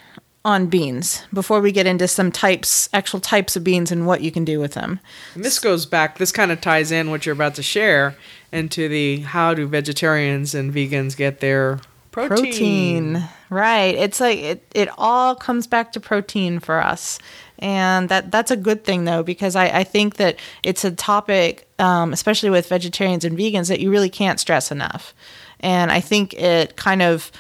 on 0.46 0.68
beans 0.68 1.24
before 1.34 1.60
we 1.60 1.72
get 1.72 1.88
into 1.88 2.08
some 2.08 2.32
types, 2.32 2.88
actual 2.94 3.20
types 3.20 3.56
of 3.56 3.64
beans, 3.64 3.92
and 3.92 4.06
what 4.06 4.22
you 4.22 4.32
can 4.32 4.46
do 4.46 4.60
with 4.60 4.74
them. 4.74 5.00
And 5.34 5.44
this 5.44 5.58
goes 5.58 5.88
back. 5.88 6.20
This 6.20 6.32
kind 6.32 6.52
of 6.52 6.62
ties 6.62 6.92
in 6.92 7.10
what 7.10 7.26
you're 7.26 7.34
about 7.34 7.56
to 7.56 7.64
share 7.64 8.16
into 8.52 8.88
the 8.88 9.22
how 9.22 9.56
do 9.56 9.68
vegetarians 9.68 10.54
and 10.54 10.72
vegans 10.72 11.18
get 11.18 11.40
their 11.40 11.80
protein. 12.12 12.44
Protein, 12.46 13.30
right? 13.50 13.96
It's 13.96 14.20
like 14.20 14.38
it. 14.38 14.72
It 14.76 14.90
all 15.00 15.34
comes 15.34 15.66
back 15.66 15.92
to 15.94 16.00
protein 16.00 16.60
for 16.60 16.80
us, 16.80 17.18
and 17.58 18.08
that 18.10 18.32
that's 18.32 18.52
a 18.52 18.56
good 18.56 18.84
thing 18.84 19.06
though 19.06 19.24
because 19.24 19.56
I, 19.56 19.80
I 19.80 19.84
think 19.84 20.18
that 20.18 20.38
it's 20.64 20.86
a 20.86 20.92
topic, 20.92 21.68
um, 21.80 22.14
especially 22.14 22.52
with 22.52 22.70
vegetarians 22.70 23.26
and 23.26 23.36
vegans, 23.36 23.68
that 23.70 23.80
you 23.80 23.90
really 23.90 24.12
can't 24.12 24.40
stress 24.40 24.72
enough, 24.72 25.16
and 25.60 25.92
I 25.92 26.02
think 26.02 26.36
it 26.36 26.76
kind 26.76 27.02
of 27.02 27.32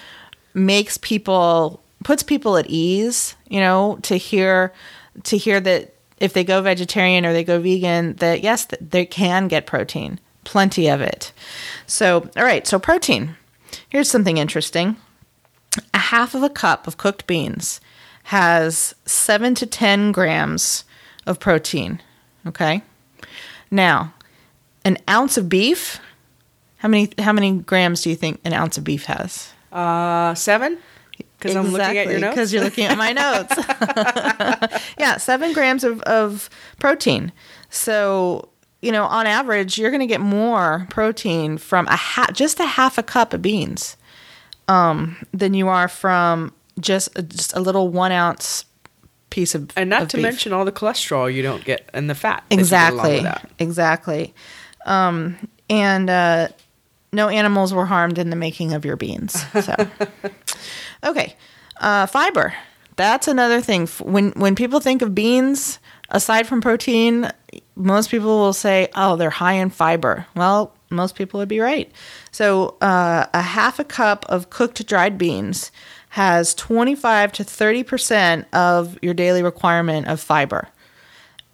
makes 0.56 0.98
people 0.98 1.82
puts 2.06 2.22
people 2.22 2.56
at 2.56 2.68
ease, 2.68 3.36
you 3.50 3.60
know, 3.60 3.98
to 4.04 4.16
hear 4.16 4.72
to 5.24 5.38
hear 5.38 5.60
that 5.60 5.96
if 6.20 6.34
they 6.34 6.44
go 6.44 6.62
vegetarian 6.62 7.26
or 7.26 7.34
they 7.34 7.44
go 7.44 7.60
vegan, 7.60 8.14
that 8.18 8.42
yes, 8.42 8.68
they 8.80 9.06
can 9.06 9.48
get 9.48 9.66
protein, 9.66 10.20
plenty 10.44 10.88
of 10.88 11.02
it. 11.02 11.34
So, 11.88 12.30
all 12.38 12.44
right, 12.44 12.66
so 12.66 12.78
protein. 12.80 13.36
Here's 13.90 14.10
something 14.10 14.38
interesting. 14.38 14.98
A 15.94 15.98
half 15.98 16.36
of 16.36 16.44
a 16.44 16.50
cup 16.50 16.88
of 16.88 16.98
cooked 16.98 17.26
beans 17.26 17.82
has 18.26 18.94
seven 19.06 19.56
to 19.56 19.66
10 19.66 20.12
grams 20.12 20.86
of 21.26 21.40
protein. 21.40 22.02
Okay. 22.46 22.84
Now, 23.72 24.14
an 24.86 24.98
ounce 25.10 25.38
of 25.38 25.50
beef, 25.50 26.00
how 26.78 26.88
many, 26.88 27.12
how 27.18 27.34
many 27.34 27.58
grams 27.58 28.02
do 28.02 28.12
you 28.12 28.16
think 28.16 28.40
an 28.46 28.54
ounce 28.54 28.78
of 28.78 28.84
beef 28.84 29.06
has? 29.06 29.52
Uh, 29.72 30.36
seven. 30.36 30.78
Because 31.38 31.56
I'm 31.56 31.68
looking 31.68 31.98
at 31.98 32.08
your 32.08 32.20
notes. 32.20 32.36
Because 32.36 32.54
you're 32.54 32.63
looking 32.63 32.86
at 32.86 32.98
my 32.98 33.12
notes. 33.12 33.56
yeah, 34.98 35.18
seven 35.18 35.54
grams 35.54 35.84
of, 35.84 36.01
of 36.01 36.50
protein. 36.80 37.32
So, 37.70 38.50
you 38.82 38.92
know, 38.92 39.06
on 39.06 39.27
average, 39.27 39.77
you're 39.77 39.92
going 39.92 40.01
to 40.01 40.08
get 40.08 40.22
more 40.22 40.88
protein 40.89 41.58
from 41.58 41.88
a 41.88 41.96
ha- 41.96 42.30
just 42.34 42.60
a 42.60 42.65
half 42.65 42.98
a 42.98 43.04
cup 43.04 43.34
of 43.34 43.42
beans 43.42 43.98
um, 44.68 45.18
than 45.34 45.54
you 45.54 45.68
are 45.68 45.88
from 45.88 46.54
just 46.80 47.18
a, 47.18 47.22
just 47.22 47.56
a 47.56 47.60
little 47.60 47.89
one 47.89 48.12
ounce 48.12 48.65
piece 49.30 49.56
of 49.56 49.70
and 49.75 49.89
not 49.89 50.04
of 50.04 50.08
to 50.10 50.18
beef. 50.18 50.24
mention 50.24 50.54
all 50.54 50.63
the 50.63 50.72
cholesterol 50.72 51.34
you 51.34 51.42
don't 51.42 51.65
get 51.65 51.89
and 51.94 52.10
the 52.10 52.15
fat. 52.15 52.44
that 52.50 52.58
you 52.58 52.65
get 52.65 52.94
along 52.94 53.12
exactly 53.12 53.50
exactly 53.60 54.34
um, 54.86 55.38
and 55.70 56.10
uh, 56.10 56.48
no 57.15 57.29
animals 57.29 57.74
were 57.74 57.86
harmed 57.86 58.17
in 58.17 58.29
the 58.29 58.36
making 58.36 58.74
of 58.74 58.86
your 58.86 58.95
beans 58.95 59.43
so. 59.63 59.75
Okay 61.03 61.36
uh, 61.77 62.05
fiber. 62.05 62.53
That's 62.95 63.27
another 63.27 63.62
thing. 63.62 63.88
When 64.00 64.31
when 64.31 64.55
people 64.55 64.79
think 64.79 65.01
of 65.01 65.13
beans 65.13 65.79
aside 66.10 66.48
from 66.48 66.62
protein 66.62 67.31
most 67.75 68.12
people 68.12 68.38
will 68.38 68.53
say 68.53 68.89
oh 68.95 69.15
they're 69.15 69.29
high 69.29 69.53
in 69.53 69.69
fiber. 69.69 70.25
Well 70.36 70.74
most 70.89 71.15
people 71.15 71.39
would 71.39 71.50
be 71.50 71.60
right. 71.60 71.91
So 72.31 72.77
uh, 72.81 73.25
a 73.34 73.41
half 73.41 73.79
a 73.79 73.84
cup 73.84 74.25
of 74.29 74.50
cooked 74.50 74.86
dried 74.88 75.17
beans 75.17 75.72
has 76.10 76.55
25 76.55 77.34
to 77.34 77.43
30 77.43 77.84
percent 77.84 78.48
of 78.53 78.98
your 79.01 79.13
daily 79.13 79.43
requirement 79.43 80.07
of 80.07 80.22
fiber. 80.22 80.69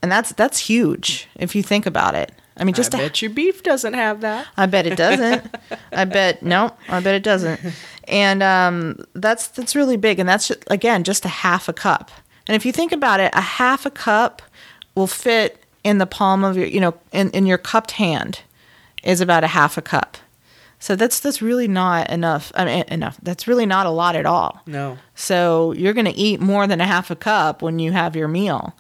And 0.04 0.12
that's 0.12 0.32
that's 0.34 0.60
huge 0.60 1.28
if 1.36 1.56
you 1.56 1.64
think 1.64 1.86
about 1.86 2.14
it. 2.14 2.32
I 2.58 2.64
mean, 2.64 2.76
just 2.76 2.94
I 2.94 3.00
bet 3.00 3.22
your 3.22 3.32
beef 3.32 3.64
doesn't 3.64 3.94
have 3.94 4.22
that. 4.22 4.48
I 4.58 4.66
bet 4.66 4.86
it 4.86 4.98
doesn't. 4.98 5.56
I 5.92 6.06
bet 6.06 6.44
no. 6.44 6.76
I 6.90 7.00
bet 7.00 7.16
it 7.16 7.24
doesn't. 7.24 7.60
And 8.08 8.44
um, 8.44 9.06
that's 9.14 9.48
that's 9.48 9.76
really 9.76 9.98
big. 9.98 10.20
And 10.20 10.28
that's 10.28 10.50
just, 10.50 10.64
again 10.68 11.04
just 11.04 11.26
a 11.26 11.30
half 11.30 11.70
a 11.70 11.74
cup. 11.74 12.12
And 12.48 12.56
if 12.56 12.66
you 12.66 12.72
think 12.72 12.92
about 12.92 13.20
it, 13.20 13.32
a 13.34 13.42
half 13.42 13.86
a 13.86 13.92
cup 13.92 14.42
will 14.96 15.08
fit 15.08 15.64
in 15.84 15.98
the 15.98 16.06
palm 16.06 16.44
of 16.44 16.58
your 16.58 16.68
you 16.68 16.80
know 16.80 16.94
in, 17.12 17.32
in 17.32 17.46
your 17.46 17.58
cupped 17.58 17.92
hand 17.92 18.42
is 19.04 19.22
about 19.22 19.44
a 19.44 19.48
half 19.48 19.78
a 19.78 19.82
cup. 19.82 20.18
So 20.80 20.96
that's 20.96 21.20
that's 21.20 21.42
really 21.42 21.68
not 21.68 22.10
enough. 22.10 22.52
I 22.56 22.66
mean, 22.66 22.84
enough. 22.88 23.18
That's 23.22 23.48
really 23.48 23.68
not 23.68 23.86
a 23.86 23.92
lot 23.92 24.16
at 24.16 24.26
all. 24.26 24.62
No. 24.66 24.98
So 25.16 25.74
you're 25.74 25.94
going 25.94 26.06
to 26.06 26.18
eat 26.18 26.42
more 26.42 26.66
than 26.66 26.82
a 26.82 26.88
half 26.88 27.12
a 27.12 27.16
cup 27.16 27.62
when 27.62 27.78
you 27.78 27.92
have 27.92 28.16
your 28.16 28.28
meal. 28.28 28.76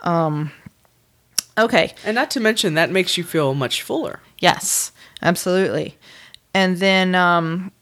Um, 0.00 0.52
okay. 1.58 1.94
And 2.04 2.14
not 2.14 2.30
to 2.32 2.40
mention 2.40 2.74
that 2.74 2.90
makes 2.90 3.16
you 3.16 3.24
feel 3.24 3.54
much 3.54 3.82
fuller. 3.82 4.20
Yes, 4.38 4.92
absolutely. 5.22 5.96
And 6.54 6.78
then 6.78 7.14
um, 7.14 7.72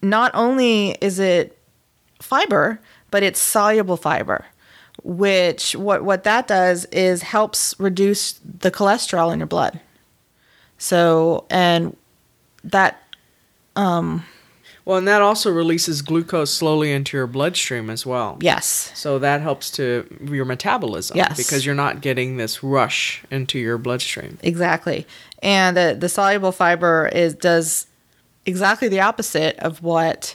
not 0.00 0.30
only 0.34 0.96
is 1.00 1.18
it 1.18 1.58
fiber, 2.20 2.80
but 3.10 3.22
it's 3.22 3.40
soluble 3.40 3.96
fiber, 3.96 4.44
which 5.02 5.74
what 5.76 6.04
what 6.04 6.24
that 6.24 6.46
does 6.46 6.84
is 6.86 7.22
helps 7.22 7.74
reduce 7.78 8.32
the 8.60 8.70
cholesterol 8.70 9.32
in 9.32 9.40
your 9.40 9.46
blood. 9.46 9.80
So 10.78 11.46
and 11.50 11.96
that 12.64 13.02
Well, 14.84 14.98
and 14.98 15.06
that 15.06 15.22
also 15.22 15.50
releases 15.52 16.02
glucose 16.02 16.52
slowly 16.52 16.90
into 16.92 17.16
your 17.16 17.26
bloodstream 17.28 17.88
as 17.88 18.04
well. 18.04 18.36
yes, 18.40 18.90
So 18.94 19.18
that 19.20 19.40
helps 19.40 19.70
to 19.72 20.06
your 20.28 20.44
metabolism. 20.44 21.16
Yes. 21.16 21.36
Because 21.36 21.64
you're 21.64 21.74
not 21.76 22.00
getting 22.00 22.36
this 22.36 22.62
rush 22.64 23.22
into 23.30 23.58
your 23.60 23.78
bloodstream. 23.78 24.38
exactly. 24.42 25.06
And 25.40 25.76
the, 25.76 25.96
the 25.98 26.08
soluble 26.08 26.50
fiber 26.52 27.08
is 27.12 27.34
does 27.34 27.86
exactly 28.44 28.88
the 28.88 29.00
opposite 29.00 29.56
of 29.60 29.82
what 29.82 30.34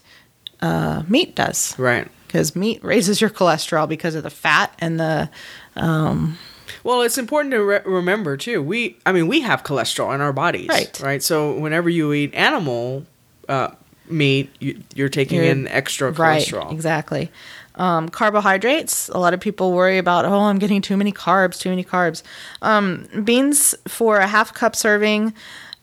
uh, 0.61 1.03
meat 1.09 1.35
does. 1.35 1.77
Right. 1.77 2.07
Because 2.27 2.55
meat 2.55 2.81
raises 2.83 3.19
your 3.21 3.29
cholesterol 3.29 3.87
because 3.87 4.15
of 4.15 4.23
the 4.23 4.29
fat 4.29 4.73
and 4.79 4.99
the 4.99 5.29
Well, 5.75 7.01
it's 7.01 7.17
important 7.17 7.51
to 7.53 7.63
re- 7.63 7.81
remember 7.85 8.37
too. 8.37 8.61
We, 8.61 8.97
I 9.05 9.11
mean, 9.11 9.27
we 9.27 9.41
have 9.41 9.63
cholesterol 9.63 10.13
in 10.15 10.21
our 10.21 10.33
bodies, 10.33 10.69
Right. 10.69 10.99
Right. 11.01 11.23
So 11.23 11.53
whenever 11.57 11.89
you 11.89 12.13
eat 12.13 12.33
animal 12.33 13.05
uh, 13.49 13.71
meat, 14.09 14.49
you, 14.59 14.81
you're 14.95 15.09
taking 15.09 15.37
You're- 15.37 15.49
in 15.49 15.67
extra 15.67 16.11
Right, 16.11 16.41
cholesterol. 16.41 16.71
exactly. 16.71 17.31
Um, 17.75 18.09
carbohydrates. 18.09 19.07
A 19.09 19.19
lot 19.19 19.33
of 19.35 19.39
people 19.39 19.71
worry 19.71 19.99
about, 19.99 20.25
oh, 20.25 20.39
I'm 20.39 20.57
getting 20.57 20.81
too 20.81 20.97
many 20.97 21.11
carbs, 21.11 21.59
too 21.59 21.69
many 21.69 21.83
carbs. 21.83 22.23
Um, 22.63 23.07
beans 23.23 23.75
for 23.87 24.17
a 24.17 24.25
half 24.27 24.51
cup 24.53 24.75
serving, 24.75 25.33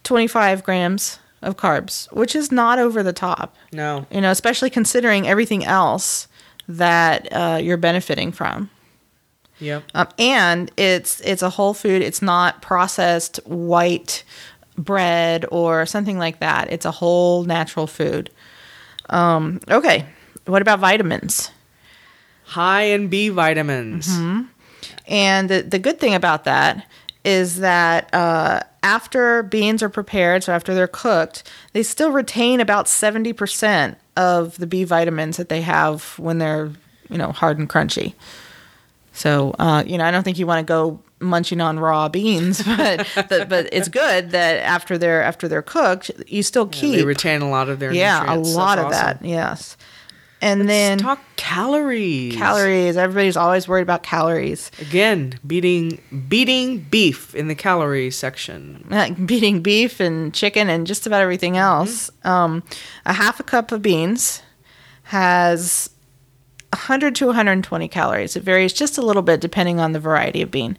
25 0.03 0.65
grams 0.65 1.21
of 1.41 1.57
carbs, 1.57 2.13
which 2.13 2.35
is 2.35 2.51
not 2.51 2.79
over 2.81 3.03
the 3.05 3.13
top. 3.13 3.55
No. 3.73 4.07
You 4.11 4.21
know, 4.21 4.31
especially 4.33 4.71
considering 4.71 5.29
everything 5.29 5.65
else 5.65 6.27
that 6.67 7.29
uh, 7.33 7.59
you're 7.63 7.77
benefiting 7.77 8.33
from. 8.33 8.71
Yep. 9.61 9.85
Um, 9.95 10.09
and 10.19 10.73
it's 10.77 11.21
it's 11.21 11.43
a 11.43 11.51
whole 11.51 11.75
food. 11.75 12.03
It's 12.03 12.21
not 12.21 12.61
processed 12.61 13.37
white 13.47 14.25
bread 14.77 15.45
or 15.51 15.87
something 15.87 16.19
like 16.19 16.41
that. 16.41 16.73
It's 16.73 16.85
a 16.85 16.91
whole 16.91 17.45
natural 17.45 17.87
food. 17.87 18.31
Um, 19.11 19.61
okay, 19.71 20.07
what 20.47 20.63
about 20.63 20.81
vitamins? 20.81 21.51
High 22.45 22.83
in 22.83 23.09
B 23.09 23.29
vitamins. 23.29 24.09
Mm-hmm. 24.09 24.43
And 25.07 25.49
the, 25.49 25.63
the 25.63 25.79
good 25.79 25.99
thing 25.99 26.15
about 26.15 26.45
that 26.45 26.87
is 27.25 27.61
that 27.61 28.13
uh, 28.15 28.61
after 28.83 29.43
beans 29.43 29.83
are 29.83 29.89
prepared, 29.89 30.45
so 30.45 30.53
after 30.53 30.75
they're 30.75 30.87
cooked, 30.87 31.43
they 31.73 31.83
still 31.83 32.11
retain 32.11 32.61
about 32.61 32.87
70% 32.87 33.97
of 34.17 34.59
the 34.59 34.67
B 34.67 34.85
vitamins 34.85 35.39
that 35.39 35.49
they 35.49 35.63
have 35.63 36.19
when 36.19 36.39
they're, 36.39 36.71
you 37.09 37.17
know, 37.17 37.33
hard 37.33 37.59
and 37.59 37.69
crunchy. 37.69 38.15
So, 39.13 39.55
uh, 39.59 39.85
you 39.87 39.97
know, 39.97 40.05
I 40.05 40.11
don't 40.11 40.23
think 40.23 40.39
you 40.39 40.47
want 40.47 40.67
to 40.67 40.71
go 40.71 41.01
munching 41.25 41.61
on 41.61 41.79
raw 41.81 42.09
beans, 42.09 42.63
but 42.77 43.07
the, 43.29 43.47
but 43.49 43.69
it's 43.73 43.89
good 43.89 44.31
that 44.31 44.59
after 44.63 44.97
they're 44.99 45.23
after 45.23 45.49
they're 45.49 45.63
cooked, 45.63 46.11
you 46.27 46.43
still 46.43 46.67
keep 46.69 46.97
They 46.97 47.05
retain 47.05 47.43
a 47.43 47.51
lot 47.51 47.69
of 47.69 47.79
their 47.81 47.93
yeah 47.93 48.33
a 48.33 48.37
lot 48.37 48.77
That's 48.77 48.81
of 48.81 48.87
awesome. 48.87 48.93
that. 48.93 49.25
Yes, 49.25 49.77
and 50.41 50.69
then 50.69 50.99
Let's 50.99 51.03
talk 51.03 51.21
calories. 51.37 52.35
calories. 52.35 52.97
Everybody's 52.97 53.37
always 53.37 53.67
worried 53.69 53.83
about 53.83 54.03
calories. 54.03 54.71
Again, 54.81 55.39
beating 55.47 56.01
beating 56.29 56.81
beef 56.91 57.35
in 57.35 57.49
the 57.49 57.55
calorie 57.55 58.11
section. 58.11 58.87
uh, 58.91 59.11
beating 59.27 59.63
beef 59.63 60.01
and 60.01 60.33
chicken 60.35 60.69
and 60.69 60.87
just 60.87 61.07
about 61.07 61.23
everything 61.23 61.57
else. 61.57 62.11
Um, 62.25 62.63
a 63.07 63.13
half 63.13 63.41
a 63.41 63.43
cup 63.43 63.73
of 63.73 63.83
beans 63.83 64.43
has 65.05 65.91
100 66.73 67.15
to 67.17 67.27
120 67.27 67.89
calories. 67.89 68.37
It 68.37 68.43
varies 68.43 68.73
just 68.73 68.99
a 68.99 69.03
little 69.03 69.23
bit 69.23 69.41
depending 69.41 69.79
on 69.81 69.93
the 69.93 70.01
variety 70.01 70.43
of 70.43 70.51
bean. 70.51 70.77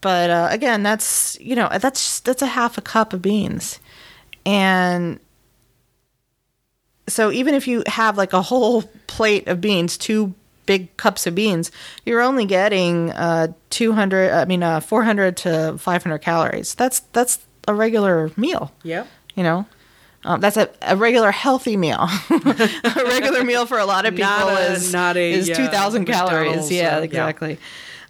But 0.00 0.30
uh, 0.30 0.48
again, 0.50 0.82
that's 0.82 1.38
you 1.40 1.56
know 1.56 1.68
that's 1.80 2.20
that's 2.20 2.42
a 2.42 2.46
half 2.46 2.76
a 2.78 2.80
cup 2.82 3.12
of 3.12 3.22
beans, 3.22 3.80
and 4.44 5.18
so 7.08 7.30
even 7.30 7.54
if 7.54 7.68
you 7.68 7.82
have 7.86 8.16
like 8.16 8.32
a 8.32 8.42
whole 8.42 8.82
plate 9.06 9.48
of 9.48 9.60
beans, 9.60 9.96
two 9.96 10.34
big 10.66 10.94
cups 10.96 11.26
of 11.26 11.34
beans, 11.34 11.70
you're 12.04 12.20
only 12.20 12.44
getting 12.44 13.10
uh, 13.12 13.52
200. 13.70 14.32
I 14.32 14.44
mean, 14.44 14.62
uh, 14.62 14.80
400 14.80 15.36
to 15.38 15.78
500 15.78 16.18
calories. 16.18 16.74
That's 16.74 17.00
that's 17.12 17.38
a 17.68 17.74
regular 17.74 18.30
meal. 18.36 18.72
Yeah. 18.82 19.06
You 19.34 19.42
know, 19.42 19.66
um, 20.24 20.40
that's 20.40 20.56
a, 20.56 20.68
a 20.82 20.96
regular 20.96 21.30
healthy 21.30 21.76
meal. 21.76 22.00
a 22.30 23.04
regular 23.06 23.44
meal 23.44 23.66
for 23.66 23.78
a 23.78 23.84
lot 23.86 24.06
of 24.06 24.14
people 24.14 24.24
a- 24.26 24.72
is 24.72 24.92
not 24.92 25.16
a, 25.16 25.32
is 25.32 25.50
uh, 25.50 25.54
2,000 25.54 26.04
calories. 26.06 26.38
McDonald's, 26.40 26.72
Yeah, 26.72 26.98
exactly. 27.00 27.50
yeah. 27.52 27.56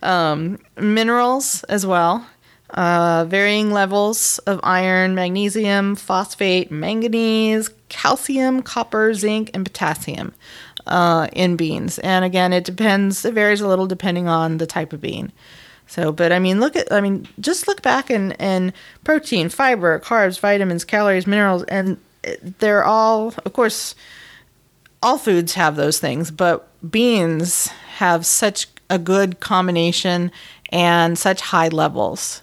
Um, 0.03 0.59
minerals 0.77 1.65
as 1.65 1.87
well. 1.87 2.27
Uh, 2.71 3.25
varying 3.29 3.71
levels 3.71 4.39
of 4.41 4.61
iron, 4.65 5.15
magnesium, 5.15 5.95
phosphate, 5.95 6.71
manganese, 6.71 7.71
calcium, 7.89 8.61
copper, 8.61 9.15
zinc, 9.15 9.51
and 9.55 9.65
potassium 9.65 10.35
uh, 10.87 11.29
in 11.33 11.57
beans. 11.57 11.99
And 12.01 12.25
again, 12.25 12.53
it 12.53 12.65
depends. 12.65 13.25
It 13.25 13.35
varies 13.35 13.61
a 13.61 13.69
little 13.69 13.87
depending 13.87 14.29
on 14.29 14.59
the 14.59 14.67
type 14.67 14.93
of 14.93 15.01
bean. 15.01 15.33
So, 15.87 16.11
but 16.11 16.33
I 16.33 16.41
mean, 16.41 16.59
look 16.59 16.75
at, 16.75 16.91
I 16.91 17.01
mean, 17.01 17.29
just 17.39 17.69
look 17.69 17.83
back 17.83 18.11
and, 18.11 18.39
and 18.41 18.73
protein, 19.05 19.49
fiber, 19.49 20.01
carbs, 20.01 20.41
vitamins, 20.41 20.85
calories, 20.85 21.27
minerals, 21.27 21.63
and 21.65 21.99
they're 22.59 22.85
all, 22.85 23.33
of 23.45 23.53
course, 23.53 23.95
all 25.03 25.19
foods 25.19 25.55
have 25.55 25.77
those 25.77 26.01
things, 26.01 26.33
but 26.33 26.69
beans 26.91 27.69
have 27.99 28.27
such 28.27 28.67
a 28.89 28.99
good 28.99 29.41
combination 29.41 30.31
and 30.71 31.19
such 31.19 31.41
high 31.41 31.69
levels 31.69 32.43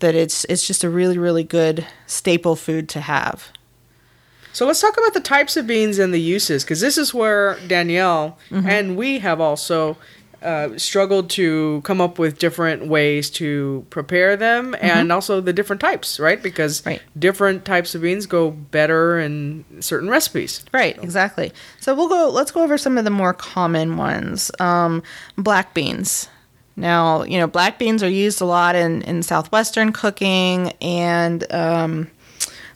that 0.00 0.14
it's 0.14 0.44
it's 0.46 0.66
just 0.66 0.84
a 0.84 0.90
really 0.90 1.18
really 1.18 1.44
good 1.44 1.86
staple 2.06 2.56
food 2.56 2.88
to 2.90 3.00
have. 3.00 3.48
So 4.52 4.66
let's 4.66 4.80
talk 4.80 4.96
about 4.96 5.12
the 5.12 5.20
types 5.20 5.56
of 5.58 5.66
beans 5.66 5.98
and 5.98 6.14
the 6.14 6.20
uses, 6.20 6.64
because 6.64 6.80
this 6.80 6.96
is 6.96 7.12
where 7.12 7.58
Danielle 7.66 8.38
Mm-hmm. 8.50 8.68
and 8.68 8.96
we 8.96 9.18
have 9.18 9.40
also 9.40 9.96
uh, 10.46 10.78
struggled 10.78 11.28
to 11.30 11.80
come 11.82 12.00
up 12.00 12.18
with 12.18 12.38
different 12.38 12.86
ways 12.86 13.28
to 13.30 13.84
prepare 13.90 14.36
them 14.36 14.74
and 14.80 15.10
also 15.10 15.40
the 15.40 15.52
different 15.52 15.80
types, 15.80 16.20
right? 16.20 16.42
Because 16.42 16.80
Mm-hmm. 16.80 16.88
Right. 16.90 17.02
different 17.18 17.64
types 17.64 17.94
of 17.94 18.02
beans 18.02 18.26
go 18.26 18.50
better 18.52 19.18
in 19.18 19.64
certain 19.80 20.08
recipes. 20.08 20.64
Right, 20.72 20.96
exactly. 21.02 21.52
So 21.80 21.94
we'll 21.94 22.08
go. 22.08 22.30
Let's 22.30 22.50
go 22.52 22.62
over 22.62 22.78
some 22.78 22.96
of 22.96 23.04
the 23.04 23.10
more 23.10 23.34
common 23.34 23.96
ones. 23.96 24.50
Um, 24.60 25.02
black 25.36 25.74
beans. 25.74 26.28
Now, 26.76 27.22
you 27.24 27.38
know, 27.38 27.46
black 27.46 27.78
beans 27.78 28.02
are 28.02 28.08
used 28.08 28.40
a 28.40 28.44
lot 28.44 28.76
in 28.76 29.02
in 29.02 29.22
southwestern 29.22 29.92
cooking 29.92 30.72
and 30.80 31.50
um, 31.52 32.10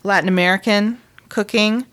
Latin 0.03 0.29
American 0.29 1.01
cooking. 1.29 1.87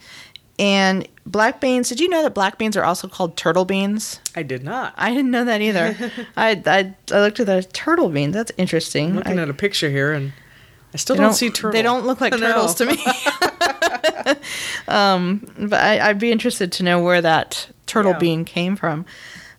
And 0.60 1.08
black 1.28 1.62
beans. 1.62 1.90
Did 1.90 2.00
you 2.00 2.10
know 2.10 2.24
that 2.24 2.34
black 2.34 2.58
beans 2.58 2.76
are 2.78 2.84
also 2.84 3.08
called 3.08 3.38
turtle 3.38 3.66
beans? 3.66 4.20
I 4.36 4.44
did 4.44 4.64
not. 4.64 4.94
I 4.98 5.10
didn't 5.14 5.32
know 5.32 5.46
that 5.46 5.62
either. 5.62 5.96
I, 6.38 6.62
I 6.66 6.96
I 7.16 7.20
looked 7.20 7.40
at 7.40 7.46
the 7.46 7.64
turtle 7.74 8.10
beans. 8.10 8.34
That's 8.34 8.52
interesting. 8.58 9.10
I'm 9.12 9.16
looking 9.18 9.40
I- 9.40 9.44
at 9.44 9.50
a 9.50 9.54
picture 9.54 9.90
here 9.90 10.14
and 10.14 10.34
I 10.94 10.98
still 10.98 11.16
they 11.18 11.22
don't, 11.22 11.34
see 11.34 11.50
turtles. 11.50 11.74
They 11.74 11.82
don't 11.82 12.06
look 12.06 12.22
like 12.22 12.32
turtles 12.38 12.74
to 12.76 12.86
me. 12.86 12.98
um, 14.88 15.46
but 15.58 15.80
I, 15.84 16.10
I'd 16.10 16.20
be 16.20 16.32
interested 16.32 16.72
to 16.74 16.84
know 16.84 17.02
where 17.02 17.22
that 17.22 17.70
turtle 17.86 18.14
Yeah. 18.14 18.20
bean 18.20 18.46
came 18.46 18.76
from. 18.76 19.06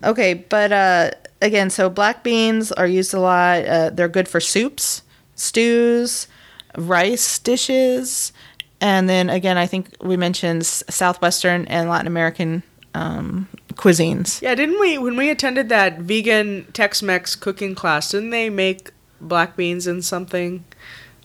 Okay, 0.03 0.35
but 0.35 0.73
uh, 0.73 1.11
again, 1.43 1.71
so 1.71 1.91
black 1.91 2.23
beans 2.23 2.73
are 2.73 2.87
used 2.87 3.13
a 3.15 3.21
lot. 3.21 3.65
Uh, 3.67 3.91
they're 3.91 4.09
good 4.09 4.29
for 4.29 4.41
soups, 4.41 5.03
stews, 5.35 6.29
rice 6.77 7.39
dishes, 7.41 8.33
and 8.81 9.09
then 9.09 9.29
again, 9.31 9.59
I 9.59 9.67
think 9.67 9.97
we 10.01 10.17
mentioned 10.17 10.65
southwestern 10.67 11.65
and 11.67 11.89
Latin 11.89 12.07
American 12.07 12.63
um, 12.95 13.49
cuisines. 13.75 14.41
Yeah, 14.43 14.55
didn't 14.55 14.81
we 14.81 14.99
when 14.99 15.17
we 15.17 15.31
attended 15.31 15.69
that 15.71 15.99
vegan 15.99 16.67
Tex-Mex 16.73 17.37
cooking 17.37 17.75
class? 17.75 18.11
Didn't 18.11 18.31
they 18.31 18.51
make 18.51 18.91
black 19.21 19.57
beans 19.57 19.87
in 19.87 20.03
something? 20.03 20.65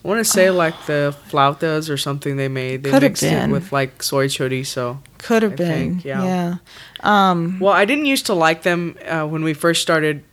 I 0.04 0.08
want 0.08 0.20
to 0.20 0.26
say 0.26 0.52
like 0.52 0.86
the 0.86 1.16
flautas 1.30 1.90
or 1.90 1.96
something 1.96 2.36
they 2.36 2.50
made. 2.50 2.84
They 2.84 2.90
Could've 2.90 3.12
mixed 3.12 3.24
it 3.24 3.30
been. 3.30 3.52
with 3.52 3.72
like 3.72 4.04
soy 4.04 4.28
chorizo. 4.28 4.98
Could 5.20 5.44
have 5.44 5.54
I 5.54 5.56
been, 5.56 5.68
think, 5.94 6.06
yeah. 6.06 6.24
yeah. 6.24 6.56
Um, 7.00 7.60
Well, 7.62 7.72
I 7.72 7.86
didn't 7.86 8.08
used 8.08 8.26
to 8.26 8.34
like 8.34 8.64
them 8.64 8.98
uh, 9.08 9.26
when 9.26 9.46
we 9.46 9.54
first 9.54 9.82
started 9.82 10.26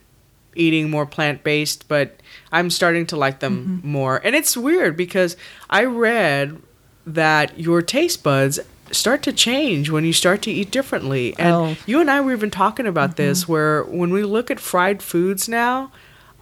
eating 0.55 0.89
more 0.89 1.05
plant-based, 1.05 1.87
but 1.87 2.19
I'm 2.51 2.69
starting 2.69 3.05
to 3.07 3.15
like 3.15 3.39
them 3.39 3.79
Mm-hmm. 3.79 3.91
more. 3.91 4.19
And 4.25 4.35
it's 4.35 4.57
weird 4.57 4.97
because 4.97 5.37
I 5.69 5.85
read 5.85 6.61
that 7.05 7.59
your 7.59 7.81
taste 7.81 8.23
buds 8.23 8.59
start 8.91 9.23
to 9.23 9.31
change 9.33 9.89
when 9.89 10.03
you 10.03 10.13
start 10.13 10.41
to 10.43 10.51
eat 10.51 10.69
differently. 10.71 11.33
And 11.39 11.53
Oh. 11.55 11.59
Mm-hmm. 11.75 11.89
you 11.89 12.01
and 12.01 12.11
I 12.11 12.19
were 12.21 12.33
even 12.33 12.51
talking 12.51 12.85
about 12.85 13.15
this 13.15 13.47
where 13.47 13.83
when 13.83 14.11
we 14.11 14.23
look 14.23 14.51
at 14.51 14.59
fried 14.59 15.01
foods 15.01 15.47
now, 15.47 15.91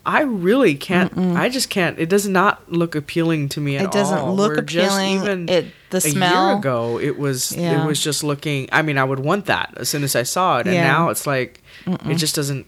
I 0.05 0.21
really 0.21 0.73
can't. 0.75 1.15
I 1.15 1.49
just 1.49 1.69
can't. 1.69 1.99
It 1.99 2.09
does 2.09 2.27
not 2.27 2.71
look 2.71 2.95
appealing 2.95 3.49
to 3.49 3.61
me 3.61 3.75
at 3.75 3.81
all. 3.81 3.85
It 3.87 3.91
doesn't 3.91 4.29
look 4.31 4.53
Where 4.55 4.61
just 4.63 4.95
appealing. 4.97 5.15
even 5.21 5.49
It- 5.49 5.65
the 5.91 5.97
a 5.97 6.01
smell- 6.01 6.47
year 6.49 6.57
ago, 6.57 6.99
it 6.99 7.19
was 7.19 7.51
Yeah. 7.55 7.83
it 7.83 7.87
was 7.87 8.01
just 8.01 8.23
looking. 8.23 8.69
I 8.71 8.81
mean, 8.81 8.97
I 8.97 9.03
would 9.03 9.19
want 9.19 9.45
that 9.47 9.73
as 9.77 9.89
soon 9.89 10.03
as 10.03 10.15
I 10.15 10.23
saw 10.23 10.57
it, 10.59 10.65
and 10.65 10.73
Yeah. 10.75 10.87
now 10.87 11.09
it's 11.09 11.27
like 11.27 11.61
it 12.07 12.15
just 12.15 12.35
doesn't. 12.35 12.65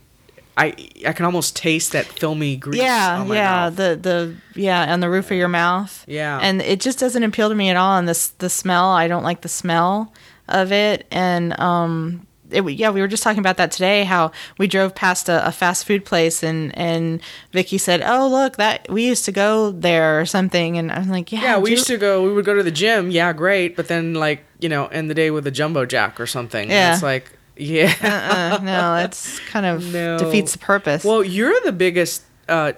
I 0.58 0.76
I 1.08 1.14
can 1.14 1.26
almost 1.26 1.56
taste 1.56 1.92
that 1.94 2.06
filmy 2.06 2.56
grease. 2.58 2.82
yeah 2.82 3.20
on 3.22 3.28
my 3.30 3.36
yeah 3.36 3.52
mouth. 3.70 3.76
the 3.78 4.00
the 4.02 4.60
yeah 4.60 4.92
on 4.94 5.00
the 5.00 5.10
roof 5.10 5.32
of 5.32 5.38
your 5.38 5.48
mouth 5.48 6.04
Yeah. 6.08 6.40
and 6.42 6.62
it 6.62 6.80
just 6.82 7.00
doesn't 7.00 7.24
appeal 7.24 7.50
to 7.50 7.56
me 7.56 7.70
at 7.70 7.78
all 7.78 7.98
and 7.98 8.08
this 8.08 8.28
the 8.40 8.50
smell 8.50 8.90
i 8.90 9.08
don't 9.08 9.24
like 9.24 9.42
the 9.42 9.50
smell 9.50 10.12
of 10.50 10.72
it 10.72 11.08
and 11.12 11.58
um 11.60 12.28
it, 12.50 12.62
yeah 12.72 12.90
we 12.90 13.00
were 13.00 13.08
just 13.08 13.24
talking 13.24 13.40
about 13.40 13.56
that 13.56 13.72
today 13.72 14.04
how 14.04 14.30
we 14.58 14.68
drove 14.68 14.94
past 14.94 15.30
a, 15.30 15.48
a 15.48 15.54
fast 15.54 15.86
food 15.86 16.04
place 16.04 16.44
and 16.44 16.78
and 16.78 17.22
vicky 17.54 17.78
said 17.78 18.02
oh 18.06 18.28
look 18.28 18.58
that 18.58 18.86
we 18.90 19.08
used 19.08 19.24
to 19.24 19.32
go 19.32 19.72
there 19.72 20.20
or 20.20 20.26
something 20.26 20.78
and 20.78 20.92
i'm 20.92 21.08
like 21.08 21.32
yeah 21.32 21.42
Yeah, 21.42 21.58
we 21.60 21.72
used 21.72 21.88
to 21.88 21.98
go. 21.98 22.24
We 22.24 22.34
would 22.34 22.44
go 22.44 22.54
to 22.56 22.64
the 22.64 22.72
gym. 22.72 23.10
Yeah, 23.10 23.32
great. 23.32 23.78
But 23.78 23.88
then, 23.88 24.16
like 24.16 24.44
you 24.60 24.68
know, 24.68 24.88
end 24.88 25.10
the 25.10 25.14
day 25.16 25.32
with 25.32 25.48
a 25.48 25.52
jumbo 25.52 25.86
jack 25.86 26.20
or 26.20 26.28
something. 26.28 26.64
And 26.64 26.72
Yeah. 26.72 26.94
it's 26.94 27.02
like 27.04 27.32
yeah. 27.62 28.58
uh, 28.60 28.64
no 28.64 28.96
it's 28.96 29.40
kind 29.42 29.66
of 29.66 29.84
No. 29.94 30.18
defeats 30.18 30.54
the 30.54 30.60
purpose 30.60 31.04
Well, 31.04 31.24
you're 31.24 31.60
the 31.64 31.72
biggest 31.72 32.24
uh, 32.50 32.74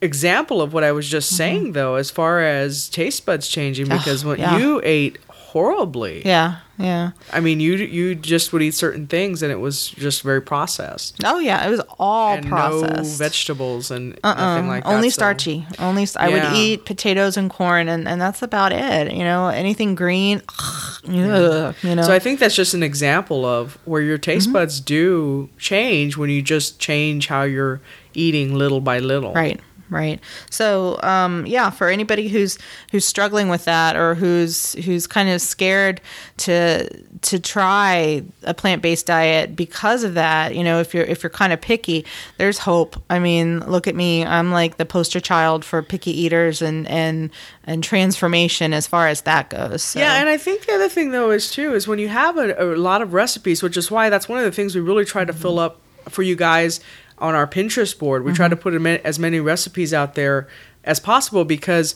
example 0.00 0.62
of 0.62 0.72
what 0.72 0.84
I 0.84 0.92
was 0.92 1.08
just 1.08 1.36
saying, 1.36 1.72
though, 1.72 1.96
as 1.96 2.10
far 2.10 2.40
as 2.40 2.88
taste 2.88 3.26
buds 3.26 3.48
changing, 3.48 3.88
because 3.88 4.24
when 4.24 4.38
yeah. 4.38 4.56
you 4.58 4.80
ate 4.84 5.18
horribly. 5.28 6.22
yeah 6.24 6.60
yeah 6.78 7.10
I 7.32 7.40
mean, 7.40 7.60
you 7.60 7.74
you 7.74 8.14
just 8.14 8.52
would 8.52 8.62
eat 8.62 8.74
certain 8.74 9.06
things, 9.06 9.42
and 9.42 9.50
it 9.52 9.60
was 9.60 9.88
just 9.88 10.22
very 10.22 10.40
processed. 10.40 11.16
oh 11.24 11.38
yeah 11.40 11.66
it 11.66 11.70
was 11.70 11.80
all 11.98 12.34
and 12.36 12.46
processed 12.46 13.18
no 13.20 13.24
vegetables 13.24 13.90
and 13.90 14.18
Uh-uh. 14.24 14.34
nothing 14.34 14.68
like 14.68 14.84
that. 14.84 14.90
Only 14.90 15.10
so- 15.10 15.14
starchy. 15.14 15.66
Only 15.78 16.06
st- 16.06 16.24
I 16.24 16.28
Yeah. 16.28 16.50
would 16.50 16.56
eat 16.58 16.84
potatoes 16.84 17.36
and 17.36 17.50
corn, 17.50 17.88
and, 17.88 18.06
and 18.08 18.20
that's 18.20 18.42
about 18.42 18.72
it. 18.72 19.12
You 19.12 19.24
know, 19.24 19.48
anything 19.48 19.94
green, 19.94 20.40
ugh, 20.58 21.74
you 21.82 21.94
know. 21.94 22.02
So 22.02 22.12
I 22.12 22.18
think 22.18 22.38
that's 22.40 22.54
just 22.54 22.74
an 22.74 22.82
example 22.82 23.44
of 23.44 23.76
where 23.84 24.02
your 24.02 24.18
taste 24.18 24.46
Mm-hmm. 24.48 24.52
buds 24.52 24.80
do 24.80 25.48
change 25.58 26.16
when 26.16 26.30
you 26.30 26.42
just 26.42 26.78
change 26.78 27.26
how 27.26 27.42
you're 27.42 27.80
eating 28.14 28.54
little 28.54 28.80
by 28.80 28.98
little. 29.00 29.32
right, 29.34 29.60
right. 29.90 30.20
So 30.50 31.00
um, 31.02 31.46
yeah, 31.46 31.70
for 31.70 31.88
anybody 31.88 32.28
who's 32.28 32.58
who's 32.90 33.04
struggling 33.04 33.48
with 33.48 33.64
that, 33.64 33.96
or 33.96 34.14
who's 34.14 34.74
who's 34.84 35.06
kind 35.06 35.28
of 35.28 35.40
scared 35.40 36.00
to 36.38 36.88
to 37.22 37.38
try 37.38 38.22
a 38.42 38.54
plant 38.54 38.82
based 38.82 39.06
diet 39.06 39.56
because 39.56 40.04
of 40.04 40.14
that, 40.14 40.54
you 40.54 40.64
know, 40.64 40.80
if 40.80 40.94
you're 40.94 41.04
if 41.04 41.22
you're 41.22 41.30
kind 41.30 41.52
of 41.52 41.60
picky, 41.60 42.04
there's 42.36 42.58
hope. 42.58 43.00
I 43.10 43.18
mean, 43.18 43.60
look 43.60 43.86
at 43.86 43.94
me. 43.94 44.24
I'm 44.24 44.52
like 44.52 44.76
the 44.76 44.86
poster 44.86 45.20
child 45.20 45.64
for 45.64 45.82
picky 45.82 46.10
eaters 46.10 46.62
and 46.62 46.86
and 46.88 47.30
and 47.64 47.84
transformation 47.84 48.72
as 48.72 48.86
far 48.86 49.08
as 49.08 49.22
that 49.22 49.50
goes. 49.50 49.82
So. 49.82 50.00
Yeah, 50.00 50.20
and 50.20 50.28
I 50.28 50.36
think 50.36 50.66
the 50.66 50.72
other 50.72 50.88
thing 50.88 51.10
though 51.10 51.30
is 51.30 51.50
too 51.50 51.74
is 51.74 51.86
when 51.86 51.98
you 51.98 52.08
have 52.08 52.36
a, 52.36 52.54
a 52.62 52.76
lot 52.76 53.02
of 53.02 53.12
recipes, 53.12 53.62
which 53.62 53.76
is 53.76 53.90
why 53.90 54.10
that's 54.10 54.28
one 54.28 54.38
of 54.38 54.44
the 54.44 54.52
things 54.52 54.74
we 54.74 54.80
really 54.80 55.04
try 55.04 55.24
to 55.24 55.32
fill 55.32 55.58
up 55.58 55.80
for 56.08 56.22
you 56.22 56.36
guys 56.36 56.80
on 57.20 57.34
our 57.34 57.46
Pinterest 57.46 57.98
board. 57.98 58.24
We 58.24 58.32
try 58.32 58.48
to 58.48 58.56
mm-hmm. 58.56 58.84
put 58.84 59.04
as 59.04 59.18
many 59.18 59.40
recipes 59.40 59.92
out 59.94 60.14
there 60.14 60.48
as 60.84 61.00
possible 61.00 61.44
because 61.44 61.94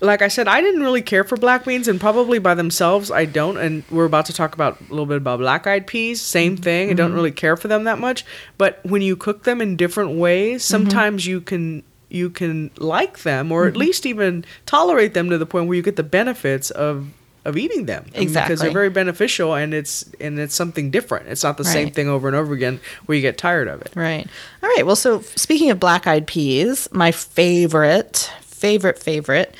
like 0.00 0.22
I 0.22 0.28
said, 0.28 0.46
I 0.46 0.60
didn't 0.60 0.82
really 0.82 1.02
care 1.02 1.24
for 1.24 1.36
black 1.36 1.64
beans, 1.64 1.88
and 1.88 2.00
probably 2.00 2.38
by 2.38 2.54
themselves, 2.54 3.10
I 3.10 3.24
don't. 3.24 3.56
And 3.56 3.82
we're 3.90 4.04
about 4.04 4.26
to 4.26 4.32
talk 4.32 4.54
about 4.54 4.80
a 4.80 4.84
little 4.84 5.06
bit 5.06 5.16
about 5.16 5.40
black 5.40 5.66
eyed 5.66 5.86
peas. 5.86 6.20
Same 6.20 6.54
mm-hmm. 6.54 6.62
thing. 6.62 6.90
I 6.90 6.92
don't 6.92 7.08
mm-hmm. 7.08 7.16
really 7.16 7.32
care 7.32 7.56
for 7.56 7.68
them 7.68 7.84
that 7.84 7.98
much. 7.98 8.24
But 8.56 8.80
when 8.84 9.02
you 9.02 9.16
cook 9.16 9.44
them 9.44 9.60
in 9.60 9.76
different 9.76 10.12
ways, 10.12 10.64
sometimes 10.64 11.26
you 11.26 11.40
can 11.40 11.82
you 12.08 12.30
can 12.30 12.70
like 12.78 13.20
them, 13.20 13.50
or 13.50 13.66
at 13.66 13.76
least 13.76 14.06
even 14.06 14.44
tolerate 14.66 15.14
them 15.14 15.30
to 15.30 15.38
the 15.38 15.46
point 15.46 15.66
where 15.66 15.76
you 15.76 15.82
get 15.82 15.96
the 15.96 16.04
benefits 16.04 16.70
of 16.70 17.08
of 17.44 17.56
eating 17.56 17.86
them. 17.86 18.06
Mean, 18.16 18.28
because 18.28 18.60
they're 18.60 18.70
very 18.70 18.90
beneficial, 18.90 19.54
and 19.54 19.74
it's 19.74 20.10
and 20.20 20.38
it's 20.38 20.54
something 20.54 20.90
different. 20.90 21.28
It's 21.28 21.42
not 21.42 21.56
the 21.56 21.64
same 21.64 21.90
thing 21.90 22.08
over 22.08 22.26
and 22.26 22.36
over 22.36 22.54
again 22.54 22.80
where 23.06 23.16
you 23.16 23.22
get 23.22 23.38
tired 23.38 23.68
of 23.68 23.82
it. 23.82 23.92
Right. 23.94 24.26
All 24.62 24.68
right. 24.70 24.84
Well, 24.86 24.96
so 24.96 25.20
speaking 25.20 25.70
of 25.70 25.78
black 25.78 26.06
eyed 26.06 26.26
peas, 26.26 26.88
my 26.92 27.12
favorite, 27.12 28.32
favorite, 28.40 28.98
favorite, 28.98 29.54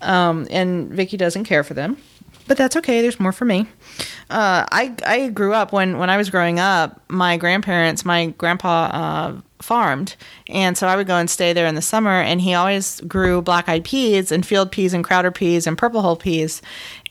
um, 0.00 0.46
and 0.50 0.90
Vicky 0.90 1.16
doesn't 1.16 1.44
care 1.44 1.62
for 1.64 1.74
them, 1.74 1.98
but 2.46 2.56
that's 2.56 2.76
okay. 2.76 3.02
There's 3.02 3.20
more 3.20 3.32
for 3.32 3.44
me. 3.44 3.66
Uh, 4.28 4.66
I 4.72 4.94
I 5.04 5.28
grew 5.28 5.52
up 5.52 5.72
when 5.72 5.98
when 5.98 6.10
I 6.10 6.16
was 6.16 6.30
growing 6.30 6.58
up. 6.58 7.00
My 7.08 7.36
grandparents, 7.36 8.04
my 8.04 8.26
grandpa 8.38 8.84
uh, 8.86 9.40
farmed, 9.60 10.16
and 10.48 10.76
so 10.76 10.86
I 10.86 10.96
would 10.96 11.06
go 11.06 11.16
and 11.16 11.30
stay 11.30 11.52
there 11.52 11.66
in 11.66 11.74
the 11.74 11.82
summer. 11.82 12.20
And 12.20 12.40
he 12.40 12.54
always 12.54 13.00
grew 13.02 13.40
black 13.42 13.68
eyed 13.68 13.84
peas 13.84 14.32
and 14.32 14.44
field 14.44 14.72
peas 14.72 14.92
and 14.94 15.04
crowder 15.04 15.30
peas 15.30 15.66
and 15.66 15.78
purple 15.78 16.02
hull 16.02 16.16
peas, 16.16 16.60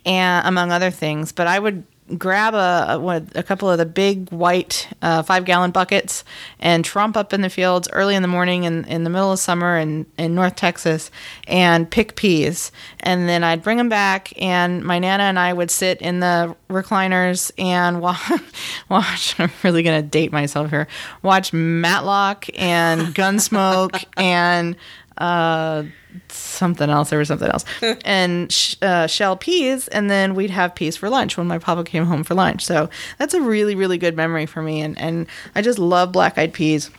and 0.05 0.47
among 0.47 0.71
other 0.71 0.91
things. 0.91 1.31
But 1.31 1.47
I 1.47 1.59
would 1.59 1.83
grab 2.17 2.53
a, 2.53 3.27
a, 3.33 3.41
couple 3.41 3.69
of 3.69 3.79
the 3.79 3.85
big 3.85 4.29
white 4.29 4.87
uh, 5.01 5.23
five 5.23 5.43
gallon 5.43 5.71
buckets 5.71 6.23
and 6.59 6.85
tromp 6.85 7.17
up 7.17 7.33
in 7.33 7.41
the 7.41 7.49
fields 7.49 7.89
early 7.93 8.13
in 8.13 8.21
the 8.21 8.27
morning 8.27 8.63
in, 8.63 8.85
in 8.85 9.03
the 9.03 9.09
middle 9.09 9.31
of 9.31 9.39
summer 9.39 9.75
in, 9.75 10.05
in 10.17 10.35
North 10.35 10.55
Texas 10.55 11.09
and 11.47 11.89
pick 11.89 12.15
peas. 12.15 12.71
And 12.99 13.27
then 13.27 13.43
I'd 13.43 13.63
bring 13.63 13.77
them 13.77 13.89
back, 13.89 14.33
and 14.39 14.83
my 14.83 14.99
Nana 14.99 15.23
and 15.23 15.39
I 15.39 15.51
would 15.51 15.71
sit 15.71 15.99
in 15.99 16.19
the 16.19 16.55
recliners 16.69 17.51
and 17.57 18.01
wa- 18.01 18.17
watch. 18.89 19.39
I'm 19.39 19.51
really 19.63 19.81
going 19.81 20.01
to 20.01 20.07
date 20.07 20.31
myself 20.31 20.69
here. 20.69 20.87
Watch 21.23 21.53
Matlock 21.53 22.45
and 22.55 23.15
Gunsmoke 23.15 24.05
and. 24.17 24.75
Uh, 25.17 25.83
something 26.29 26.89
else. 26.89 27.09
There 27.09 27.19
was 27.19 27.27
something 27.27 27.49
else, 27.49 27.65
and 28.05 28.51
sh- 28.51 28.75
uh, 28.81 29.07
shell 29.07 29.37
peas, 29.37 29.87
and 29.89 30.09
then 30.09 30.35
we'd 30.35 30.49
have 30.49 30.75
peas 30.75 30.97
for 30.97 31.09
lunch 31.09 31.37
when 31.37 31.47
my 31.47 31.57
papa 31.57 31.83
came 31.83 32.05
home 32.05 32.23
for 32.23 32.35
lunch. 32.35 32.65
So 32.65 32.89
that's 33.17 33.33
a 33.33 33.41
really, 33.41 33.75
really 33.75 33.97
good 33.97 34.15
memory 34.15 34.45
for 34.45 34.61
me, 34.61 34.81
and 34.81 34.97
and 34.99 35.27
I 35.55 35.61
just 35.61 35.79
love 35.79 36.11
black 36.11 36.37
eyed 36.37 36.53
peas. 36.53 36.89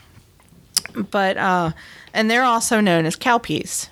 But 1.10 1.36
uh, 1.36 1.72
and 2.14 2.30
they're 2.30 2.44
also 2.44 2.80
known 2.80 3.04
as 3.06 3.16
cow 3.16 3.38
peas. 3.38 3.90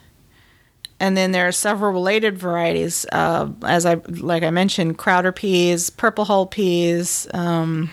and 1.01 1.17
then 1.17 1.33
there 1.33 1.47
are 1.47 1.53
several 1.53 1.93
related 1.93 2.39
varieties. 2.39 3.05
Uh, 3.13 3.51
as 3.63 3.85
I 3.85 3.95
like 4.09 4.43
I 4.43 4.51
mentioned, 4.51 4.97
Crowder 4.97 5.33
peas, 5.33 5.91
purple 5.91 6.25
hull 6.25 6.47
peas. 6.47 7.27
Um, 7.35 7.91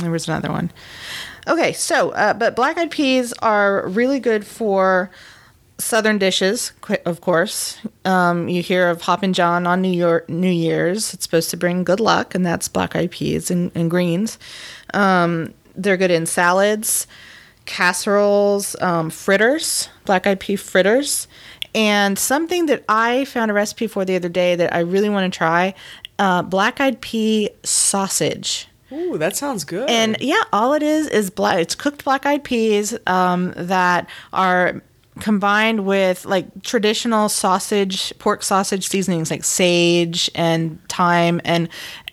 there 0.00 0.10
was 0.10 0.26
another 0.28 0.50
one. 0.50 0.70
Okay, 1.48 1.72
so 1.72 2.10
uh, 2.10 2.34
but 2.34 2.56
black 2.56 2.76
eyed 2.78 2.90
peas 2.90 3.32
are 3.42 3.86
really 3.88 4.18
good 4.18 4.44
for 4.46 5.10
southern 5.78 6.18
dishes, 6.18 6.72
of 7.04 7.20
course. 7.20 7.78
Um, 8.04 8.48
you 8.48 8.62
hear 8.62 8.88
of 8.88 9.02
Hoppin' 9.02 9.32
John 9.32 9.66
on 9.66 9.82
New 9.82 9.92
York 9.92 10.28
New 10.28 10.50
Year's. 10.50 11.12
It's 11.14 11.24
supposed 11.24 11.50
to 11.50 11.56
bring 11.56 11.84
good 11.84 12.00
luck, 12.00 12.34
and 12.34 12.44
that's 12.44 12.68
black 12.68 12.96
eyed 12.96 13.10
peas 13.10 13.50
and, 13.50 13.70
and 13.74 13.90
greens. 13.90 14.38
Um, 14.94 15.52
they're 15.74 15.96
good 15.96 16.10
in 16.10 16.26
salads, 16.26 17.06
casseroles, 17.66 18.76
um, 18.80 19.10
fritters, 19.10 19.88
black 20.04 20.26
eyed 20.26 20.40
pea 20.40 20.56
fritters. 20.56 21.28
And 21.74 22.18
something 22.18 22.66
that 22.66 22.84
I 22.88 23.26
found 23.26 23.50
a 23.50 23.54
recipe 23.54 23.86
for 23.86 24.06
the 24.06 24.16
other 24.16 24.30
day 24.30 24.56
that 24.56 24.72
I 24.74 24.78
really 24.78 25.10
want 25.10 25.30
to 25.30 25.36
try 25.36 25.74
uh, 26.18 26.42
black 26.42 26.80
eyed 26.80 27.02
pea 27.02 27.50
sausage. 27.62 28.68
Ooh, 28.92 29.18
that 29.18 29.36
sounds 29.36 29.64
good. 29.64 29.90
And 29.90 30.16
yeah, 30.20 30.42
all 30.52 30.72
it 30.72 30.82
is 30.82 31.08
is 31.08 31.28
black. 31.28 31.58
It's 31.58 31.74
cooked 31.74 32.04
black 32.04 32.24
eyed 32.24 32.44
peas 32.44 32.96
um, 33.06 33.52
that 33.56 34.08
are 34.32 34.80
combined 35.20 35.86
with 35.86 36.24
like 36.26 36.62
traditional 36.62 37.28
sausage, 37.28 38.12
pork 38.18 38.42
sausage 38.42 38.86
seasonings 38.88 39.30
like 39.30 39.44
sage 39.44 40.30
and 40.34 40.78
thyme, 40.88 41.40
and 41.44 41.68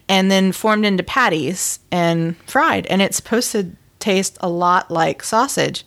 and 0.09 0.29
then 0.31 0.51
formed 0.51 0.85
into 0.85 1.03
patties 1.03 1.79
and 1.91 2.35
fried. 2.47 2.85
And 2.87 3.01
it's 3.01 3.17
supposed 3.17 3.51
to 3.53 3.71
taste 3.99 4.37
a 4.41 4.49
lot 4.49 4.91
like 4.91 5.23
sausage. 5.23 5.85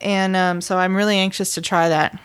And 0.00 0.34
um, 0.34 0.60
so 0.60 0.78
I'm 0.78 0.96
really 0.96 1.16
anxious 1.16 1.54
to 1.54 1.60
try 1.60 1.88
that. 1.90 2.18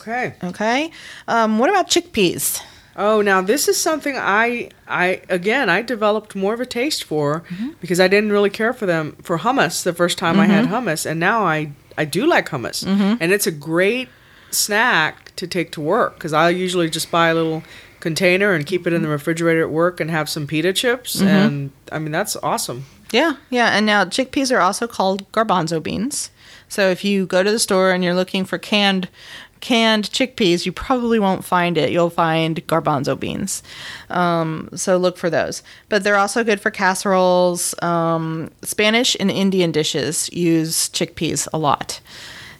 okay. 0.00 0.34
Okay. 0.44 0.90
Um, 1.28 1.58
what 1.58 1.70
about 1.70 1.88
chickpeas? 1.88 2.62
Oh, 2.94 3.22
now 3.22 3.40
this 3.40 3.68
is 3.68 3.78
something 3.80 4.16
I 4.18 4.68
I 4.86 5.22
again 5.30 5.70
I 5.70 5.80
developed 5.80 6.36
more 6.36 6.52
of 6.52 6.60
a 6.60 6.66
taste 6.66 7.04
for 7.04 7.40
Mm-hmm. 7.48 7.70
because 7.80 7.98
I 8.00 8.06
didn't 8.08 8.32
really 8.32 8.50
care 8.50 8.74
for 8.74 8.84
them 8.84 9.16
for 9.22 9.38
hummus 9.38 9.82
the 9.82 9.94
first 9.94 10.18
time 10.18 10.38
I 10.38 10.44
had 10.46 10.66
hummus, 10.66 11.06
and 11.10 11.18
now 11.18 11.46
I 11.46 11.72
I 11.98 12.04
do 12.04 12.26
like 12.26 12.48
hummus, 12.48 12.84
Mm-hmm. 12.84 13.16
and 13.20 13.32
it's 13.32 13.46
a 13.46 13.50
great 13.52 14.08
snack 14.50 15.34
to 15.36 15.46
take 15.46 15.72
to 15.72 15.80
work 15.80 16.14
because 16.14 16.32
I 16.32 16.50
usually 16.50 16.88
just 16.90 17.10
buy 17.10 17.28
a 17.28 17.34
little 17.34 17.62
container 18.00 18.52
and 18.52 18.66
keep 18.66 18.86
it 18.86 18.92
in 18.92 19.02
the 19.02 19.08
refrigerator 19.08 19.62
at 19.62 19.70
work 19.70 20.00
and 20.00 20.10
have 20.10 20.28
some 20.28 20.46
pita 20.46 20.72
chips, 20.72 21.16
Mm-hmm. 21.16 21.28
and 21.28 21.70
I 21.90 21.98
mean 21.98 22.12
that's 22.12 22.36
awesome. 22.36 22.84
Yeah, 23.12 23.34
yeah. 23.50 23.76
And 23.76 23.84
now 23.84 24.04
chickpeas 24.06 24.54
are 24.54 24.60
also 24.60 24.86
called 24.86 25.30
garbanzo 25.32 25.82
beans. 25.82 26.30
So 26.68 26.88
if 26.88 27.04
you 27.04 27.26
go 27.26 27.42
to 27.42 27.50
the 27.50 27.58
store 27.58 27.90
and 27.90 28.02
you're 28.02 28.14
looking 28.14 28.46
for 28.46 28.56
canned 28.56 29.08
canned 29.62 30.10
chickpeas, 30.10 30.66
you 30.66 30.72
probably 30.72 31.18
won't 31.18 31.44
find 31.44 31.78
it. 31.78 31.90
You'll 31.90 32.10
find 32.10 32.66
garbanzo 32.66 33.18
beans. 33.18 33.62
Um, 34.10 34.68
so 34.74 34.98
look 34.98 35.16
for 35.16 35.30
those. 35.30 35.62
But 35.88 36.04
they're 36.04 36.18
also 36.18 36.44
good 36.44 36.60
for 36.60 36.70
casseroles. 36.70 37.74
Um, 37.80 38.50
Spanish 38.60 39.16
and 39.18 39.30
Indian 39.30 39.72
dishes 39.72 40.30
use 40.32 40.90
chickpeas 40.90 41.48
a 41.54 41.58
lot. 41.58 42.00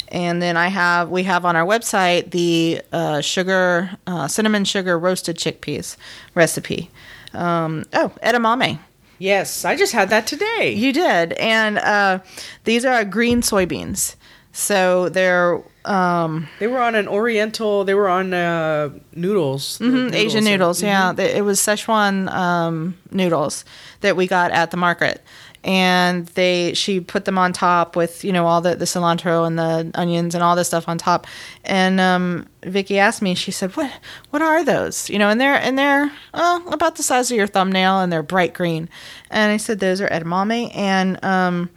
And 0.09 0.41
then 0.41 0.57
I 0.57 0.69
have 0.69 1.11
we 1.11 1.25
have 1.25 1.45
on 1.45 1.57
our 1.57 1.67
website 1.67 2.31
the 2.31 2.83
uh, 2.93 3.21
sugar 3.21 3.91
uh, 4.07 4.29
cinnamon 4.29 4.65
sugar 4.65 4.99
roasted 4.99 5.37
chickpeas 5.37 5.97
recipe. 6.35 6.91
Um, 7.35 7.85
oh, 7.93 8.13
edamame. 8.23 8.79
Yes, 9.19 9.65
I 9.65 9.77
just 9.77 9.93
had 9.93 10.11
that 10.11 10.27
today. 10.27 10.75
You 10.77 10.93
did, 10.93 11.33
and 11.35 11.79
uh, 11.79 12.19
these 12.65 12.85
are 12.85 13.05
green 13.05 13.41
soybeans. 13.41 14.17
So 14.53 15.09
they're 15.09 15.63
um, 15.85 16.49
They 16.59 16.67
were 16.69 16.81
on 16.81 16.95
an 16.95 17.09
Oriental. 17.09 17.85
They 17.85 17.95
were 17.95 18.09
on 18.09 18.33
uh, 18.35 18.91
noodles, 19.15 19.79
Mm-hmm, 19.79 20.15
Asian 20.15 20.45
noodles. 20.45 20.81
and- 20.83 20.89
Yeah, 20.89 21.13
They- 21.13 21.35
it 21.37 21.45
was 21.45 21.61
Szechuan 21.61 22.33
um, 22.33 22.97
noodles 23.11 23.65
that 24.01 24.17
we 24.17 24.27
got 24.27 24.51
at 24.53 24.71
the 24.71 24.77
market, 24.77 25.23
and 25.65 26.27
they 26.35 26.75
she 26.75 26.99
put 27.01 27.25
them 27.25 27.39
on 27.39 27.53
top 27.53 27.95
with 27.95 28.25
you 28.25 28.33
know 28.33 28.47
all 28.47 28.61
the 28.61 28.75
the 28.75 28.85
cilantro 28.85 29.47
and 29.47 29.57
the 29.59 29.91
onions 29.95 30.35
and 30.35 30.43
all 30.43 30.57
this 30.57 30.67
stuff 30.69 30.89
on 30.89 30.99
top. 30.99 31.27
And 31.65 32.01
um, 32.01 32.47
Vicky 32.65 32.99
asked 32.99 33.23
me, 33.23 33.35
she 33.35 33.51
said, 33.53 33.77
"What 33.77 33.91
what 34.31 34.43
are 34.43 34.65
those?" 34.65 35.09
You 35.11 35.19
know, 35.19 35.29
and 35.29 35.41
they're 35.41 35.55
and 35.55 35.79
they're 35.79 36.11
oh, 36.35 36.63
about 36.73 36.97
the 36.97 37.03
size 37.03 37.31
of 37.31 37.37
your 37.37 37.47
thumbnail, 37.47 38.01
and 38.01 38.13
they're 38.13 38.23
bright 38.25 38.55
green. 38.55 38.89
And 39.31 39.53
I 39.53 39.57
said, 39.57 39.79
"Those 39.79 40.01
are 40.01 40.09
edamame," 40.09 40.71
and 40.75 41.23
um, 41.25 41.71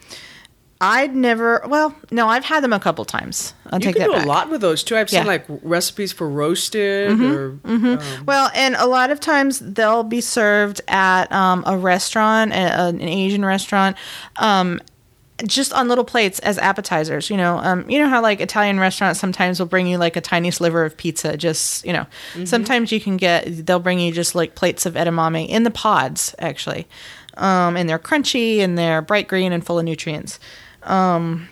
I'd 0.81 1.15
never. 1.15 1.61
Well, 1.67 1.95
no, 2.11 2.27
I've 2.27 2.43
had 2.43 2.61
them 2.63 2.73
a 2.73 2.79
couple 2.79 3.05
times. 3.05 3.53
I'll 3.71 3.79
You 3.79 3.85
take 3.85 3.95
can 3.95 4.01
that 4.03 4.07
do 4.09 4.17
back. 4.17 4.25
a 4.25 4.27
lot 4.27 4.49
with 4.49 4.59
those 4.61 4.83
too. 4.83 4.97
I've 4.97 5.09
Yeah. 5.11 5.19
seen 5.21 5.27
like 5.27 5.45
recipes 5.47 6.11
for 6.11 6.27
roasted 6.29 7.21
or 7.21 7.57
um, 7.63 7.99
Well, 8.25 8.51
and 8.53 8.75
a 8.75 8.85
lot 8.85 9.09
of 9.09 9.19
times 9.21 9.59
they'll 9.59 10.03
be 10.03 10.19
served 10.21 10.81
at 10.89 11.31
um, 11.31 11.63
a 11.65 11.77
restaurant, 11.77 12.51
a, 12.51 12.55
an 12.87 13.01
Asian 13.01 13.45
restaurant, 13.45 13.95
um, 14.37 14.81
just 15.45 15.71
on 15.73 15.87
little 15.87 16.03
plates 16.03 16.39
as 16.39 16.57
appetizers. 16.57 17.29
You 17.29 17.37
know, 17.37 17.57
um, 17.59 17.89
you 17.89 17.97
know 17.97 18.09
how 18.09 18.21
like 18.21 18.41
Italian 18.41 18.77
restaurants 18.79 19.19
sometimes 19.19 19.59
will 19.59 19.67
bring 19.67 19.87
you 19.87 19.97
like 19.97 20.17
a 20.17 20.21
tiny 20.21 20.51
sliver 20.51 20.83
of 20.83 20.97
pizza. 20.97 21.37
Just 21.37 21.85
you 21.85 21.93
know, 21.93 22.05
sometimes 22.43 22.91
you 22.91 22.99
can 22.99 23.15
get 23.15 23.65
they'll 23.65 23.79
bring 23.79 23.99
you 23.99 24.11
just 24.11 24.35
like 24.35 24.55
plates 24.55 24.85
of 24.85 24.95
edamame 24.95 25.47
in 25.47 25.63
the 25.63 25.71
pods 25.71 26.35
actually, 26.39 26.85
um, 27.37 27.77
and 27.77 27.87
they're 27.89 27.97
crunchy 27.99 28.59
and 28.59 28.77
they're 28.77 29.01
bright 29.01 29.29
green 29.29 29.53
and 29.53 29.65
full 29.65 29.79
of 29.79 29.85
nutrients. 29.85 30.37
Um, 30.85 31.49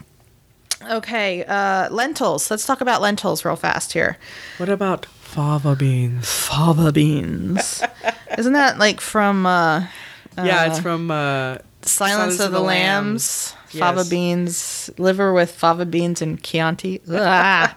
okay, 0.90 1.44
uh, 1.46 1.90
lentils. 1.90 2.50
Let's 2.50 2.66
talk 2.66 2.82
about 2.82 3.02
lentils 3.02 3.44
real 3.44 3.56
fast 3.56 3.94
here. 3.94 4.18
what 4.58 4.70
about 4.70 5.06
fava 5.06 5.76
beans? 5.76 6.30
fava 6.30 6.92
beans. 6.92 7.84
Isn't 8.38 8.54
that 8.54 8.78
like 8.78 9.02
from 9.02 9.46
uh, 9.46 9.88
yeah, 10.38 10.68
it's 10.68 10.80
from 10.80 11.12
uh, 11.12 11.58
Silence, 11.82 12.40
of, 12.40 12.52
the, 12.52 12.60
Lambs? 12.60 13.56
Fava 13.68 14.02
Yes. 14.02 14.10
beans, 14.10 14.90
liver 15.00 15.34
with 15.34 15.52
fava 15.52 15.86
beans 15.86 16.22
and 16.22 16.42
Chianti. 16.44 17.02
Ah. 17.10 17.76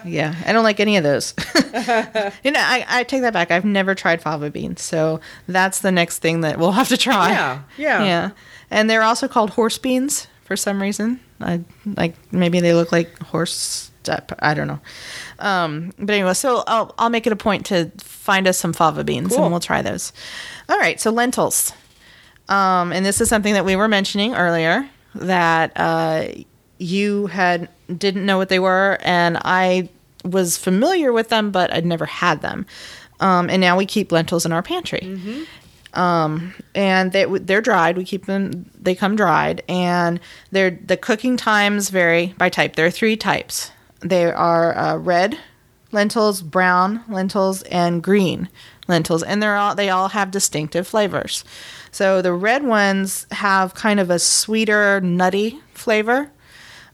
yeah, 0.06 0.34
I 0.46 0.52
don't 0.54 0.64
like 0.64 0.80
any 0.80 0.96
of 0.96 1.04
those. 1.04 1.34
you 2.42 2.50
know, 2.50 2.60
I, 2.60 2.86
I 2.88 3.04
take 3.04 3.20
that 3.20 3.34
back. 3.34 3.50
I've 3.50 3.66
never 3.66 3.94
tried 3.94 4.22
fava 4.22 4.50
beans, 4.50 4.80
so 4.80 5.20
that's 5.46 5.80
the 5.80 5.92
next 5.92 6.20
thing 6.20 6.40
that 6.40 6.58
we'll 6.58 6.72
have 6.72 6.88
to 6.88 6.96
try. 6.96 7.28
Yeah, 7.30 7.62
yeah. 7.76 8.04
yeah. 8.04 8.30
And 8.70 8.88
they're 8.88 9.02
also 9.02 9.28
called 9.28 9.50
horse 9.50 9.76
beans 9.76 10.28
for 10.48 10.56
some 10.56 10.82
reason. 10.82 11.20
I 11.40 11.60
like 11.84 12.14
maybe 12.32 12.58
they 12.60 12.74
look 12.74 12.90
like 12.90 13.16
horse. 13.20 13.84
Step. 14.02 14.32
I 14.38 14.54
don't 14.54 14.68
know. 14.68 14.80
Um, 15.38 15.92
but 15.98 16.10
anyway, 16.14 16.32
so 16.32 16.64
I'll 16.66 16.94
I'll 16.98 17.10
make 17.10 17.26
it 17.26 17.32
a 17.32 17.36
point 17.36 17.66
to 17.66 17.92
find 17.98 18.48
us 18.48 18.56
some 18.58 18.72
fava 18.72 19.04
beans 19.04 19.34
Cool. 19.34 19.42
and 19.44 19.52
we'll 19.52 19.60
try 19.60 19.82
those. 19.82 20.14
All 20.70 20.78
right, 20.78 20.98
so 20.98 21.10
lentils. 21.10 21.72
Um, 22.48 22.90
and 22.92 23.04
this 23.04 23.20
is 23.20 23.28
something 23.28 23.52
that 23.52 23.66
we 23.66 23.76
were 23.76 23.86
mentioning 23.88 24.34
earlier 24.34 24.88
that 25.14 25.72
uh, 25.76 26.28
you 26.78 27.26
had 27.26 27.68
didn't 27.94 28.24
know 28.24 28.38
what 28.38 28.48
they 28.48 28.58
were, 28.58 28.96
and 29.02 29.36
I 29.44 29.90
was 30.24 30.56
familiar 30.56 31.12
with 31.12 31.28
them, 31.28 31.50
but 31.50 31.70
I'd 31.70 31.84
never 31.84 32.06
had 32.06 32.40
them. 32.40 32.64
Um, 33.20 33.50
and 33.50 33.60
now 33.60 33.76
we 33.76 33.84
keep 33.84 34.10
lentils 34.10 34.46
in 34.46 34.52
our 34.52 34.62
pantry. 34.62 35.44
Um, 35.94 36.54
and 36.74 37.12
they 37.12 37.24
they're 37.24 37.60
dried. 37.60 37.96
We 37.96 38.04
keep 38.04 38.26
them. 38.26 38.70
They 38.78 38.94
come 38.94 39.16
dried, 39.16 39.62
and 39.68 40.20
they're 40.50 40.70
the 40.70 40.96
cooking 40.96 41.36
times 41.36 41.90
vary 41.90 42.34
by 42.38 42.48
type. 42.48 42.76
There 42.76 42.86
are 42.86 42.90
three 42.90 43.16
types. 43.16 43.72
They 44.00 44.26
are 44.30 44.76
uh, 44.76 44.96
red 44.96 45.38
lentils, 45.90 46.42
brown 46.42 47.02
lentils, 47.08 47.62
and 47.64 48.02
green 48.02 48.48
lentils, 48.86 49.22
and 49.22 49.42
they're 49.42 49.56
all 49.56 49.74
they 49.74 49.90
all 49.90 50.08
have 50.08 50.30
distinctive 50.30 50.86
flavors. 50.86 51.44
So 51.90 52.20
the 52.22 52.32
red 52.32 52.64
ones 52.64 53.26
have 53.30 53.74
kind 53.74 53.98
of 53.98 54.10
a 54.10 54.18
sweeter, 54.18 55.00
nutty 55.00 55.58
flavor. 55.72 56.30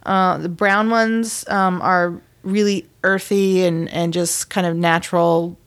Uh, 0.04 0.38
the 0.38 0.48
brown 0.48 0.90
ones 0.90 1.44
um, 1.48 1.80
are 1.82 2.20
really 2.42 2.88
earthy 3.02 3.64
and, 3.64 3.88
and 3.90 4.12
just 4.12 4.50
kind 4.50 4.66
of 4.66 4.76
natural 4.76 5.58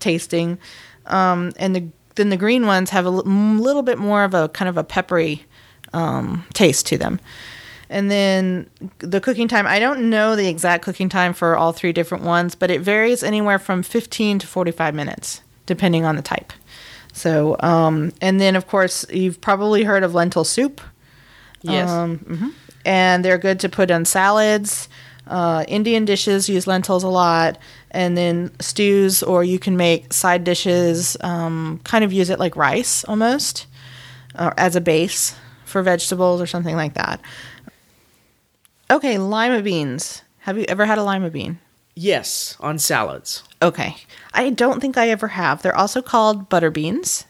tasting. 0.00 0.58
Um, 1.06 1.52
and 1.56 1.76
the, 1.76 1.88
then 2.16 2.30
the 2.30 2.36
green 2.36 2.66
ones 2.66 2.90
have 2.90 3.04
a 3.06 3.08
l- 3.08 3.22
little 3.24 3.82
bit 3.82 3.98
more 3.98 4.24
of 4.24 4.34
a 4.34 4.48
kind 4.48 4.68
of 4.68 4.76
a 4.76 4.84
peppery 4.84 5.44
um, 5.92 6.44
taste 6.52 6.86
to 6.88 6.98
them. 6.98 7.20
And 7.88 8.10
then 8.10 8.68
the 8.98 9.20
cooking 9.20 9.46
time, 9.46 9.66
I 9.66 9.78
don't 9.78 10.10
know 10.10 10.34
the 10.34 10.48
exact 10.48 10.84
cooking 10.84 11.08
time 11.08 11.32
for 11.32 11.56
all 11.56 11.72
three 11.72 11.92
different 11.92 12.24
ones, 12.24 12.54
but 12.56 12.70
it 12.70 12.80
varies 12.80 13.22
anywhere 13.22 13.58
from 13.60 13.82
15 13.84 14.40
to 14.40 14.46
45 14.46 14.94
minutes, 14.94 15.40
depending 15.66 16.04
on 16.04 16.16
the 16.16 16.22
type. 16.22 16.52
So, 17.12 17.56
um, 17.60 18.12
and 18.20 18.40
then 18.40 18.56
of 18.56 18.66
course, 18.66 19.06
you've 19.10 19.40
probably 19.40 19.84
heard 19.84 20.02
of 20.02 20.14
lentil 20.14 20.44
soup. 20.44 20.80
Yes. 21.62 21.88
Um, 21.88 22.18
mhm. 22.18 22.52
And 22.84 23.24
they're 23.24 23.38
good 23.38 23.60
to 23.60 23.68
put 23.68 23.90
on 23.90 24.04
salads. 24.04 24.88
Uh, 25.26 25.64
Indian 25.68 26.04
dishes 26.04 26.48
use 26.48 26.66
lentils 26.66 27.02
a 27.02 27.08
lot. 27.08 27.58
And 27.90 28.16
then 28.16 28.52
stews, 28.60 29.22
or 29.22 29.42
you 29.42 29.58
can 29.58 29.76
make 29.76 30.12
side 30.12 30.44
dishes, 30.44 31.16
um, 31.20 31.80
kind 31.84 32.04
of 32.04 32.12
use 32.12 32.30
it 32.30 32.38
like 32.38 32.56
rice 32.56 33.04
almost, 33.04 33.66
or 34.38 34.52
as 34.58 34.76
a 34.76 34.80
base 34.80 35.34
for 35.64 35.82
vegetables 35.82 36.40
or 36.40 36.46
something 36.46 36.76
like 36.76 36.94
that. 36.94 37.20
Okay, 38.90 39.18
lima 39.18 39.62
beans. 39.62 40.22
Have 40.40 40.58
you 40.58 40.64
ever 40.68 40.84
had 40.84 40.98
a 40.98 41.02
lima 41.02 41.30
bean? 41.30 41.58
Yes, 41.94 42.56
on 42.60 42.78
salads. 42.78 43.42
Okay. 43.62 43.96
I 44.34 44.50
don't 44.50 44.80
think 44.80 44.98
I 44.98 45.08
ever 45.08 45.28
have. 45.28 45.62
They're 45.62 45.76
also 45.76 46.02
called 46.02 46.48
butter 46.48 46.70
beans. 46.70 47.24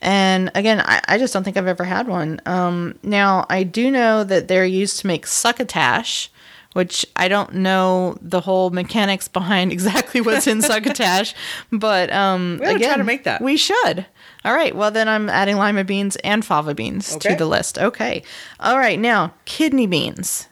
And 0.00 0.50
again, 0.54 0.80
I, 0.80 1.00
I 1.06 1.18
just 1.18 1.34
don't 1.34 1.44
think 1.44 1.56
I've 1.56 1.66
ever 1.66 1.84
had 1.84 2.08
one. 2.08 2.40
Um, 2.46 2.98
now, 3.02 3.46
I 3.50 3.64
do 3.64 3.90
know 3.90 4.24
that 4.24 4.48
they're 4.48 4.64
used 4.64 5.00
to 5.00 5.06
make 5.06 5.26
succotash, 5.26 6.30
which 6.78 7.04
I 7.16 7.26
don't 7.26 7.54
know 7.54 8.16
the 8.22 8.40
whole 8.40 8.70
mechanics 8.70 9.26
behind 9.26 9.72
exactly 9.76 10.20
what's 10.20 10.46
in 10.46 10.62
succotash. 10.62 11.34
But 11.72 12.12
um, 12.12 12.58
We 12.62 12.68
again, 12.68 12.88
try 12.90 12.96
to 12.98 13.02
make 13.04 13.24
that. 13.24 13.42
We 13.42 13.56
should. 13.56 14.06
All 14.44 14.54
right. 14.54 14.76
Well, 14.76 14.92
then 14.92 15.08
I'm 15.08 15.28
adding 15.28 15.56
lima 15.56 15.82
beans 15.82 16.14
and 16.22 16.44
fava 16.44 16.76
beans 16.76 17.16
Okay. 17.16 17.30
to 17.30 17.34
the 17.34 17.46
list. 17.46 17.80
Okay. 17.80 18.22
All 18.60 18.78
right. 18.78 18.96
Now, 18.96 19.34
kidney 19.44 19.88
beans. 19.88 20.46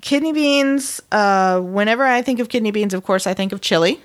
Kidney 0.00 0.32
beans, 0.32 1.02
uh, 1.12 1.60
whenever 1.60 2.04
I 2.04 2.22
think 2.22 2.40
of 2.40 2.48
kidney 2.48 2.70
beans, 2.70 2.94
of 2.94 3.04
course, 3.04 3.26
I 3.26 3.34
think 3.34 3.52
of 3.52 3.60
chili. 3.60 4.00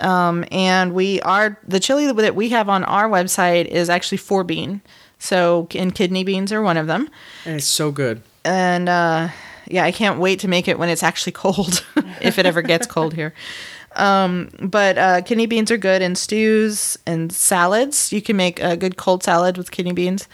Um, 0.00 0.44
and 0.50 0.92
we 0.92 1.22
are 1.22 1.58
the 1.66 1.80
chili 1.80 2.12
that 2.12 2.36
we 2.36 2.50
have 2.50 2.68
on 2.68 2.84
our 2.84 3.08
website 3.08 3.64
is 3.64 3.88
actually 3.88 4.18
four 4.18 4.44
bean. 4.44 4.82
So, 5.18 5.68
and 5.74 5.94
kidney 5.94 6.22
beans 6.22 6.52
are 6.52 6.60
one 6.60 6.76
of 6.76 6.86
them. 6.86 7.08
And 7.46 7.56
it's 7.56 7.64
so 7.66 7.90
good. 7.90 8.20
And 8.44 8.88
uh, 8.90 9.28
yeah, 9.70 9.84
I 9.84 9.92
can't 9.92 10.18
wait 10.18 10.40
to 10.40 10.48
make 10.48 10.68
it 10.68 10.78
when 10.78 10.88
it's 10.88 11.02
actually 11.02 11.32
cold, 11.44 11.84
if 12.20 12.38
it 12.38 12.46
ever 12.46 12.62
gets 12.62 12.86
cold 12.86 13.14
here. 13.14 13.34
Um, 13.96 14.50
but 14.60 14.98
uh, 14.98 15.22
kidney 15.22 15.46
beans 15.46 15.70
are 15.70 15.76
good 15.76 16.02
in 16.02 16.14
stews 16.14 16.96
and 17.06 17.32
salads. 17.32 18.12
You 18.12 18.22
can 18.22 18.36
make 18.36 18.60
a 18.60 18.76
good 18.76 18.96
cold 18.96 19.22
salad 19.22 19.56
with 19.56 19.70
kidney 19.70 19.92
beans, 19.92 20.28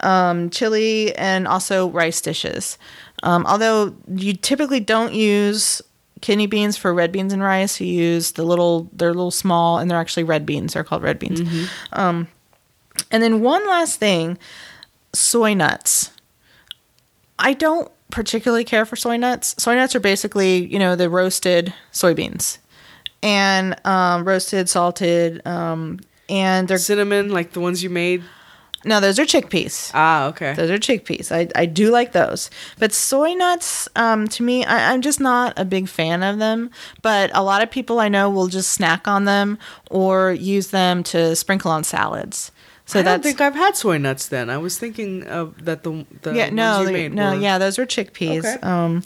um, 0.00 0.50
chili, 0.50 1.14
and 1.16 1.46
also 1.46 1.88
rice 1.90 2.20
dishes. 2.20 2.78
Um, 3.22 3.46
although 3.46 3.94
you 4.12 4.34
typically 4.34 4.80
don't 4.80 5.14
use 5.14 5.80
kidney 6.20 6.46
beans 6.46 6.76
for 6.76 6.92
red 6.92 7.12
beans 7.12 7.32
and 7.32 7.42
rice, 7.42 7.80
you 7.80 7.86
use 7.86 8.32
the 8.32 8.42
little, 8.42 8.88
they're 8.92 9.14
little 9.14 9.30
small, 9.30 9.78
and 9.78 9.90
they're 9.90 9.98
actually 9.98 10.24
red 10.24 10.44
beans. 10.44 10.74
They're 10.74 10.84
called 10.84 11.02
red 11.02 11.18
beans. 11.18 11.40
Um, 11.92 12.28
and 13.10 13.22
then 13.22 13.40
one 13.40 13.66
last 13.68 14.00
thing 14.00 14.38
soy 15.12 15.54
nuts. 15.54 16.10
I 17.38 17.52
don't 17.52 17.90
particularly 18.10 18.64
care 18.64 18.86
for 18.86 18.96
soy 18.96 19.16
nuts. 19.16 19.54
Soy 19.58 19.74
nuts 19.74 19.94
are 19.94 20.00
basically, 20.00 20.66
you 20.66 20.78
know, 20.78 20.96
the 20.96 21.10
roasted 21.10 21.72
soybeans 21.92 22.58
and 23.22 23.74
um, 23.86 24.24
roasted, 24.24 24.68
salted, 24.68 25.46
um, 25.46 26.00
and 26.28 26.68
they're 26.68 26.78
Cinnamon, 26.78 27.30
like 27.30 27.52
the 27.52 27.60
ones 27.60 27.82
you 27.82 27.90
made. 27.90 28.22
No, 28.86 29.00
those 29.00 29.18
are 29.18 29.24
chickpeas. 29.24 29.90
Ah, 29.94 30.26
okay. 30.28 30.54
Those 30.54 30.70
are 30.70 30.78
chickpeas. 30.78 31.32
I, 31.32 31.48
I 31.60 31.66
do 31.66 31.90
like 31.90 32.12
those. 32.12 32.50
But 32.78 32.92
soy 32.92 33.34
nuts, 33.34 33.88
um, 33.96 34.28
to 34.28 34.42
me, 34.42 34.64
I, 34.64 34.92
I'm 34.92 35.02
just 35.02 35.20
not 35.20 35.58
a 35.58 35.64
big 35.64 35.88
fan 35.88 36.22
of 36.22 36.38
them. 36.38 36.70
But 37.02 37.30
a 37.34 37.42
lot 37.42 37.62
of 37.62 37.70
people 37.70 37.98
I 37.98 38.08
know 38.08 38.30
will 38.30 38.46
just 38.46 38.72
snack 38.72 39.08
on 39.08 39.24
them 39.24 39.58
or 39.90 40.32
use 40.32 40.68
them 40.68 41.02
to 41.04 41.34
sprinkle 41.36 41.70
on 41.70 41.84
salads. 41.84 42.52
So 42.88 43.00
I 43.00 43.02
don't 43.02 43.20
think 43.20 43.40
I've 43.40 43.56
had 43.56 43.76
soy 43.76 43.98
nuts 43.98 44.28
then. 44.28 44.48
I 44.48 44.58
was 44.58 44.78
thinking 44.78 45.26
of 45.26 45.64
that 45.64 45.82
the 45.82 46.06
the 46.22 46.32
yeah, 46.34 46.50
no, 46.50 46.76
ones 46.78 46.88
you 46.88 46.92
made 46.92 47.14
no, 47.14 47.32
were- 47.34 47.40
yeah, 47.40 47.58
those 47.58 47.80
are 47.80 47.86
chickpeas. 47.86 48.44
Okay. 48.44 48.60
Um, 48.62 49.02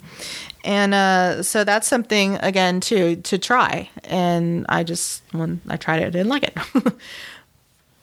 and 0.63 0.93
uh, 0.93 1.41
so 1.41 1.63
that's 1.63 1.87
something 1.87 2.35
again 2.35 2.79
to 2.81 3.15
to 3.15 3.39
try. 3.39 3.89
And 4.03 4.67
I 4.69 4.83
just 4.83 5.23
when 5.31 5.61
I 5.67 5.77
tried 5.77 6.03
it, 6.03 6.05
I 6.05 6.09
didn't 6.11 6.29
like 6.29 6.43
it. 6.43 6.53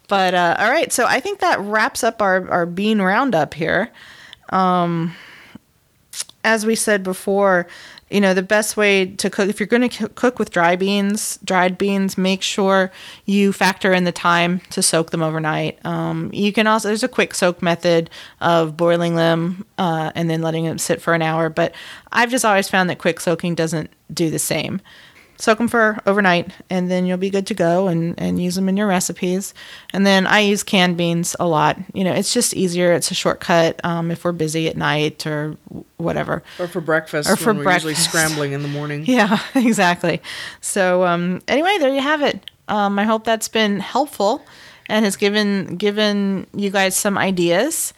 but 0.09 0.33
uh, 0.33 0.57
all 0.59 0.69
right, 0.69 0.91
so 0.91 1.05
I 1.05 1.21
think 1.21 1.39
that 1.39 1.59
wraps 1.61 2.03
up 2.03 2.21
our 2.21 2.49
our 2.49 2.65
bean 2.65 3.01
roundup 3.01 3.53
here. 3.53 3.89
Um, 4.49 5.15
as 6.43 6.65
we 6.65 6.75
said 6.75 7.03
before, 7.03 7.67
you 8.09 8.19
know, 8.19 8.33
the 8.33 8.41
best 8.41 8.75
way 8.75 9.05
to 9.05 9.29
cook, 9.29 9.49
if 9.49 9.59
you're 9.59 9.67
going 9.67 9.87
to 9.87 10.09
cook 10.09 10.39
with 10.39 10.51
dry 10.51 10.75
beans, 10.75 11.37
dried 11.43 11.77
beans, 11.77 12.17
make 12.17 12.41
sure 12.41 12.91
you 13.25 13.53
factor 13.53 13.93
in 13.93 14.03
the 14.03 14.11
time 14.11 14.61
to 14.71 14.81
soak 14.81 15.11
them 15.11 15.21
overnight. 15.21 15.83
Um, 15.85 16.31
you 16.33 16.51
can 16.51 16.65
also, 16.65 16.87
there's 16.87 17.03
a 17.03 17.07
quick 17.07 17.35
soak 17.35 17.61
method 17.61 18.09
of 18.41 18.75
boiling 18.75 19.15
them 19.15 19.65
uh, 19.77 20.11
and 20.15 20.29
then 20.29 20.41
letting 20.41 20.65
them 20.65 20.79
sit 20.79 21.01
for 21.01 21.13
an 21.13 21.21
hour, 21.21 21.49
but 21.49 21.75
I've 22.11 22.31
just 22.31 22.45
always 22.45 22.67
found 22.67 22.89
that 22.89 22.97
quick 22.97 23.19
soaking 23.19 23.53
doesn't 23.55 23.91
do 24.11 24.31
the 24.31 24.39
same. 24.39 24.81
Soak 25.41 25.57
them 25.57 25.69
for 25.69 25.97
overnight, 26.05 26.51
and 26.69 26.91
then 26.91 27.05
you'll 27.05 27.17
be 27.17 27.29
good 27.29 27.47
to 27.47 27.53
go 27.53 27.87
and, 27.87 28.13
and 28.19 28.43
use 28.43 28.55
them 28.55 28.67
in 28.67 28.75
your 28.75 28.87
recipes. 28.87 29.53
And 29.93 30.05
then 30.05 30.27
I 30.27 30.39
use 30.41 30.63
canned 30.63 30.97
beans 30.97 31.33
a 31.39 31.47
lot. 31.47 31.77
You 31.93 32.03
know, 32.03 32.11
it's 32.13 32.33
just 32.33 32.53
easier. 32.53 32.91
It's 32.91 33.09
a 33.09 33.13
shortcut 33.13 33.79
um, 33.85 34.11
if 34.11 34.25
we're 34.25 34.33
busy 34.33 34.67
at 34.67 34.75
night 34.75 35.25
or 35.25 35.55
whatever. 35.95 36.43
or 36.59 36.67
for 36.67 36.81
breakfast 36.81 37.29
Or 37.29 37.37
for 37.37 37.53
when 37.53 37.63
we're 37.63 37.71
usually 37.71 37.93
breakfast. 37.93 38.09
scrambling 38.09 38.51
in 38.51 38.63
the 38.63 38.67
morning. 38.67 39.05
Yeah, 39.07 39.39
exactly. 39.55 40.21
So 40.59 41.05
um, 41.05 41.41
anyway, 41.47 41.77
there 41.79 41.93
you 41.93 42.01
have 42.01 42.21
it. 42.21 42.51
Um, 42.67 42.99
I 42.99 43.05
hope 43.05 43.23
that's 43.23 43.47
been 43.47 43.79
helpful 43.79 44.45
and 44.89 45.05
has 45.05 45.15
given 45.15 45.77
given 45.77 46.47
you 46.53 46.69
guys 46.69 46.97
some 46.97 47.17
ideas. 47.17 47.93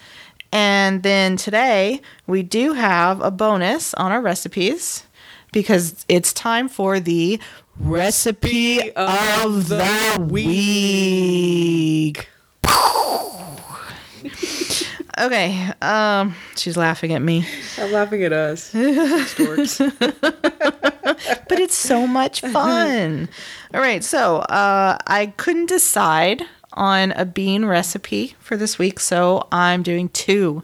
And 0.52 1.02
then 1.02 1.38
today 1.38 2.02
we 2.28 2.44
do 2.44 2.74
have 2.74 3.20
a 3.22 3.32
bonus 3.32 3.94
on 3.96 4.12
our 4.12 4.22
recipes 4.22 5.06
because 5.52 6.06
it's 6.08 6.34
time 6.34 6.70
for 6.70 7.00
the 7.00 7.40
recipe 7.80 8.92
of 8.94 9.68
the 9.70 10.28
week. 10.30 12.28
Okay, 15.20 15.70
um, 15.82 16.36
she's 16.56 16.78
laughing 16.78 17.12
at 17.14 17.22
me. 17.22 17.46
I'm 17.78 17.92
laughing 17.92 18.24
at 18.24 18.34
us. 18.34 18.74
But 21.52 21.60
it's 21.60 21.76
so 21.76 22.08
much 22.08 22.42
fun. 22.42 23.28
All 23.74 23.82
right, 23.82 24.04
so 24.04 24.38
uh, 24.38 24.98
I 25.06 25.28
couldn't 25.38 25.68
decide 25.68 26.44
on 26.74 27.12
a 27.12 27.26
bean 27.26 27.66
recipe 27.66 28.36
for 28.40 28.56
this 28.56 28.80
week, 28.80 29.00
so 29.00 29.48
I'm 29.52 29.84
doing 29.84 30.10
two. 30.10 30.64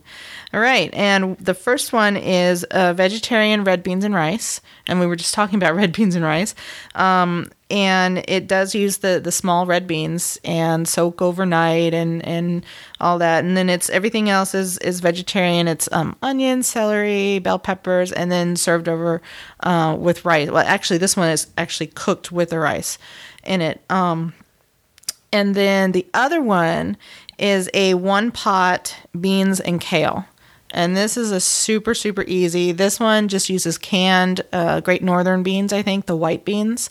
All 0.54 0.62
right, 0.62 0.94
and 0.94 1.38
the 1.40 1.54
first 1.54 1.92
one 1.92 2.16
is 2.16 2.64
uh, 2.66 2.94
vegetarian 2.94 3.66
red 3.66 3.84
beans 3.84 4.06
and 4.06 4.16
rice, 4.16 4.62
and 4.88 4.98
we 4.98 5.06
were 5.06 5.18
just 5.18 5.34
talking 5.34 5.58
about 5.58 5.76
red 5.76 5.92
beans 5.92 6.16
and 6.16 6.24
rice. 6.24 6.56
Um, 6.96 7.52
and 7.70 8.24
it 8.30 8.48
does 8.48 8.74
use 8.74 9.00
the 9.00 9.20
the 9.22 9.32
small 9.32 9.66
red 9.66 9.88
beans 9.88 10.40
and 10.46 10.88
soak 10.88 11.22
overnight 11.22 11.94
and 11.94 12.26
and 12.26 12.66
all 13.02 13.18
that, 13.20 13.44
and 13.44 13.58
then 13.58 13.70
it's 13.70 13.90
everything 13.90 14.30
else 14.30 14.56
is 14.56 14.78
is 14.78 15.02
vegetarian. 15.02 15.68
It's 15.68 15.90
um, 15.92 16.16
onions, 16.22 16.66
celery, 16.66 17.40
bell 17.40 17.60
peppers, 17.60 18.14
and 18.14 18.32
then 18.32 18.56
served 18.56 18.88
over 18.88 19.22
uh, 19.62 19.98
with 20.00 20.24
rice. 20.24 20.50
Well, 20.50 20.66
actually, 20.66 21.00
this 21.00 21.18
one 21.18 21.28
is 21.30 21.48
actually 21.58 21.88
cooked 21.88 22.32
with 22.32 22.52
the 22.52 22.60
rice 22.60 22.98
in 23.44 23.62
it. 23.62 23.82
Um, 23.90 24.34
and 25.34 25.56
then 25.56 25.92
the 25.92 26.08
other 26.14 26.42
one 26.42 26.96
is 27.38 27.70
a 27.74 27.96
one 27.96 28.32
pot 28.32 28.96
beans 29.20 29.60
and 29.60 29.82
kale. 29.82 30.26
And 30.72 30.98
this 30.98 31.16
is 31.16 31.32
a 31.32 31.40
super, 31.40 31.94
super 31.94 32.24
easy. 32.28 32.72
This 32.72 33.00
one 33.00 33.28
just 33.30 33.50
uses 33.50 33.78
canned 33.78 34.42
uh, 34.52 34.82
Great 34.82 35.02
Northern 35.02 35.44
beans, 35.44 35.72
I 35.72 35.82
think, 35.82 36.06
the 36.06 36.16
white 36.16 36.44
beans. 36.46 36.90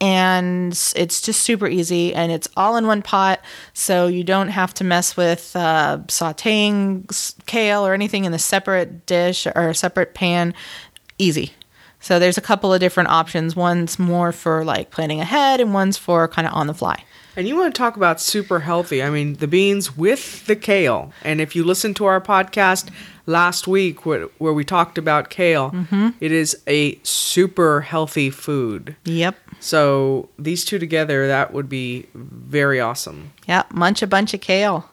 And 0.00 0.72
it's 0.96 1.22
just 1.22 1.40
super 1.40 1.66
easy 1.66 2.14
and 2.14 2.30
it's 2.30 2.48
all 2.56 2.76
in 2.76 2.86
one 2.86 3.00
pot. 3.00 3.40
So 3.72 4.06
you 4.06 4.24
don't 4.24 4.48
have 4.48 4.74
to 4.74 4.84
mess 4.84 5.16
with 5.16 5.56
uh, 5.56 5.98
sauteing 6.08 7.34
kale 7.46 7.86
or 7.86 7.94
anything 7.94 8.24
in 8.24 8.34
a 8.34 8.38
separate 8.38 9.06
dish 9.06 9.46
or 9.46 9.70
a 9.70 9.74
separate 9.74 10.12
pan. 10.12 10.52
Easy. 11.16 11.52
So 12.00 12.18
there's 12.18 12.36
a 12.36 12.42
couple 12.42 12.74
of 12.74 12.80
different 12.80 13.08
options. 13.08 13.56
One's 13.56 13.98
more 13.98 14.30
for 14.30 14.62
like 14.62 14.90
planning 14.90 15.20
ahead, 15.20 15.58
and 15.58 15.72
one's 15.72 15.96
for 15.96 16.28
kind 16.28 16.46
of 16.46 16.52
on 16.52 16.66
the 16.66 16.74
fly. 16.74 17.02
And 17.36 17.48
you 17.48 17.56
want 17.56 17.74
to 17.74 17.78
talk 17.78 17.96
about 17.96 18.20
super 18.20 18.60
healthy? 18.60 19.02
I 19.02 19.10
mean, 19.10 19.34
the 19.34 19.48
beans 19.48 19.96
with 19.96 20.46
the 20.46 20.54
kale. 20.54 21.12
And 21.22 21.40
if 21.40 21.56
you 21.56 21.64
listen 21.64 21.92
to 21.94 22.04
our 22.04 22.20
podcast 22.20 22.90
last 23.26 23.66
week, 23.66 24.06
where, 24.06 24.26
where 24.38 24.52
we 24.52 24.64
talked 24.64 24.98
about 24.98 25.30
kale, 25.30 25.70
Mm-hmm. 25.72 26.10
it 26.20 26.30
is 26.30 26.56
a 26.68 26.98
super 27.02 27.80
healthy 27.80 28.30
food. 28.30 28.94
Yep. 29.04 29.36
So 29.60 30.28
these 30.38 30.64
two 30.64 30.78
together, 30.78 31.26
that 31.26 31.52
would 31.52 31.68
be 31.68 32.06
very 32.14 32.80
awesome. 32.80 33.32
Yeah, 33.48 33.64
munch 33.72 34.02
a 34.02 34.06
bunch 34.06 34.32
of 34.34 34.40
kale. 34.40 34.88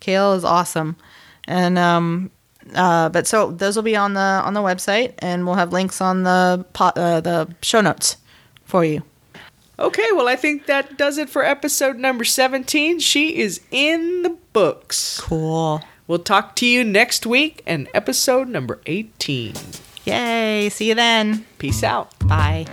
Kale 0.00 0.34
is 0.34 0.44
awesome, 0.44 0.96
and 1.48 1.78
um, 1.78 2.30
uh, 2.74 3.08
but 3.08 3.26
so 3.26 3.50
those 3.50 3.74
will 3.76 3.82
be 3.82 3.96
on 3.96 4.12
the 4.14 4.20
on 4.20 4.52
the 4.52 4.60
website, 4.60 5.14
and 5.20 5.46
we'll 5.46 5.54
have 5.54 5.72
links 5.72 6.00
on 6.00 6.22
the 6.24 6.64
pot, 6.74 6.98
uh, 6.98 7.20
the 7.20 7.48
show 7.62 7.80
notes 7.80 8.16
for 8.64 8.84
you. 8.84 9.02
Okay, 9.78 10.08
well, 10.12 10.26
I 10.26 10.36
think 10.36 10.64
that 10.66 10.96
does 10.96 11.18
it 11.18 11.28
for 11.28 11.44
episode 11.44 11.98
number 11.98 12.24
17. 12.24 12.98
She 13.00 13.36
is 13.36 13.60
in 13.70 14.22
the 14.22 14.34
books. 14.54 15.20
Cool. 15.20 15.82
We'll 16.06 16.20
talk 16.20 16.56
to 16.56 16.66
you 16.66 16.82
next 16.82 17.26
week 17.26 17.62
and 17.66 17.86
episode 17.92 18.48
number 18.48 18.80
18. 18.86 19.52
Yay! 20.06 20.70
See 20.70 20.88
you 20.88 20.94
then. 20.94 21.44
Peace 21.58 21.82
out. 21.82 22.18
Bye. 22.26 22.64